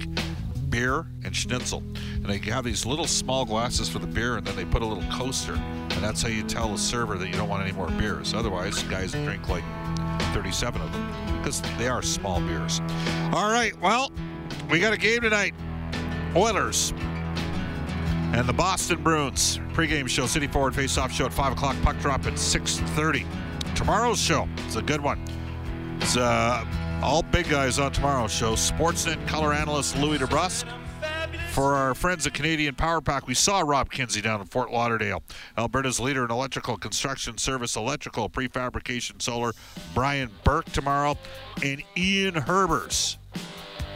beer 0.69 1.07
and 1.23 1.35
schnitzel. 1.35 1.81
And 2.15 2.25
they 2.25 2.37
have 2.49 2.63
these 2.63 2.85
little 2.85 3.07
small 3.07 3.45
glasses 3.45 3.89
for 3.89 3.99
the 3.99 4.07
beer, 4.07 4.37
and 4.37 4.45
then 4.45 4.55
they 4.55 4.65
put 4.65 4.81
a 4.81 4.85
little 4.85 5.09
coaster, 5.11 5.53
and 5.53 6.03
that's 6.03 6.21
how 6.21 6.27
you 6.27 6.43
tell 6.43 6.69
the 6.69 6.77
server 6.77 7.17
that 7.17 7.27
you 7.27 7.33
don't 7.33 7.49
want 7.49 7.63
any 7.63 7.71
more 7.71 7.89
beers. 7.91 8.33
Otherwise, 8.33 8.83
guys 8.83 9.13
drink 9.13 9.47
like 9.47 9.63
37 10.33 10.81
of 10.81 10.91
them 10.91 11.37
because 11.37 11.61
they 11.77 11.87
are 11.87 12.01
small 12.01 12.39
beers. 12.41 12.81
All 13.33 13.51
right, 13.51 13.73
well, 13.81 14.11
we 14.69 14.79
got 14.79 14.93
a 14.93 14.97
game 14.97 15.21
tonight. 15.21 15.53
Oilers 16.35 16.93
and 18.33 18.47
the 18.47 18.53
Boston 18.53 19.01
Bruins. 19.01 19.59
Pregame 19.73 20.07
show, 20.07 20.27
City 20.27 20.45
Forward 20.45 20.75
Face-Off 20.75 21.11
show 21.11 21.25
at 21.25 21.33
5 21.33 21.53
o'clock, 21.53 21.75
puck 21.81 21.97
drop 21.99 22.25
at 22.27 22.33
6.30. 22.33 23.25
Tomorrow's 23.75 24.21
show 24.21 24.47
is 24.67 24.75
a 24.75 24.81
good 24.81 25.01
one. 25.01 25.19
It's 26.09 26.17
uh, 26.17 26.65
all 27.03 27.21
big 27.21 27.49
guys 27.49 27.77
on 27.77 27.91
tomorrow's 27.91 28.31
show. 28.31 28.53
Sportsnet 28.53 29.27
color 29.27 29.53
analyst 29.53 29.95
Louie 29.95 30.17
DeBrusk. 30.17 30.65
For 31.51 31.75
our 31.75 31.93
friends 31.93 32.25
at 32.25 32.33
Canadian 32.33 32.73
Power 32.73 32.99
Pack, 32.99 33.27
we 33.27 33.35
saw 33.35 33.59
Rob 33.59 33.91
Kinsey 33.91 34.19
down 34.19 34.41
in 34.41 34.47
Fort 34.47 34.71
Lauderdale. 34.71 35.21
Alberta's 35.55 35.99
leader 35.99 36.25
in 36.25 36.31
electrical 36.31 36.77
construction 36.77 37.37
service, 37.37 37.75
electrical 37.75 38.27
prefabrication, 38.27 39.21
solar, 39.21 39.53
Brian 39.93 40.31
Burke 40.43 40.65
tomorrow, 40.71 41.15
and 41.63 41.83
Ian 41.95 42.33
Herbers 42.33 43.18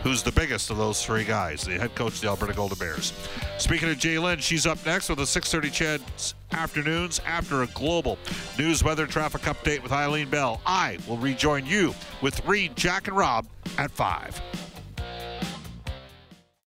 who's 0.03 0.21
the 0.21 0.31
biggest 0.31 0.69
of 0.69 0.77
those 0.77 1.03
three 1.03 1.23
guys, 1.23 1.63
the 1.63 1.79
head 1.79 1.95
coach 1.95 2.15
of 2.15 2.21
the 2.21 2.27
Alberta 2.27 2.53
Golden 2.53 2.77
Bears. 2.77 3.13
Speaking 3.57 3.89
of 3.89 3.97
J'lyn, 3.97 4.39
she's 4.41 4.67
up 4.67 4.85
next 4.85 5.09
with 5.09 5.19
a 5.19 5.25
6:30 5.25 5.71
CHED 5.71 6.01
afternoons 6.51 7.19
after 7.25 7.63
a 7.63 7.67
global 7.67 8.19
news 8.59 8.83
weather 8.83 9.07
traffic 9.07 9.41
update 9.43 9.81
with 9.81 9.91
Eileen 9.91 10.29
Bell. 10.29 10.61
I 10.65 10.99
will 11.07 11.17
rejoin 11.17 11.65
you 11.65 11.95
with 12.21 12.45
Reed, 12.45 12.75
Jack, 12.75 13.07
and 13.07 13.17
Rob 13.17 13.47
at 13.77 13.91
five. 13.91 14.39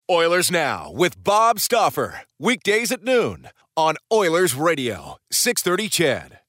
Oilers 0.09 0.51
Now 0.51 0.91
with 0.91 1.23
Bob 1.23 1.59
Stauffer. 1.59 2.21
Weekdays 2.38 2.91
at 2.91 3.03
noon 3.03 3.47
on 3.77 3.95
Oilers 4.12 4.53
Radio, 4.53 5.17
630 5.31 5.89
CHED. 5.89 6.42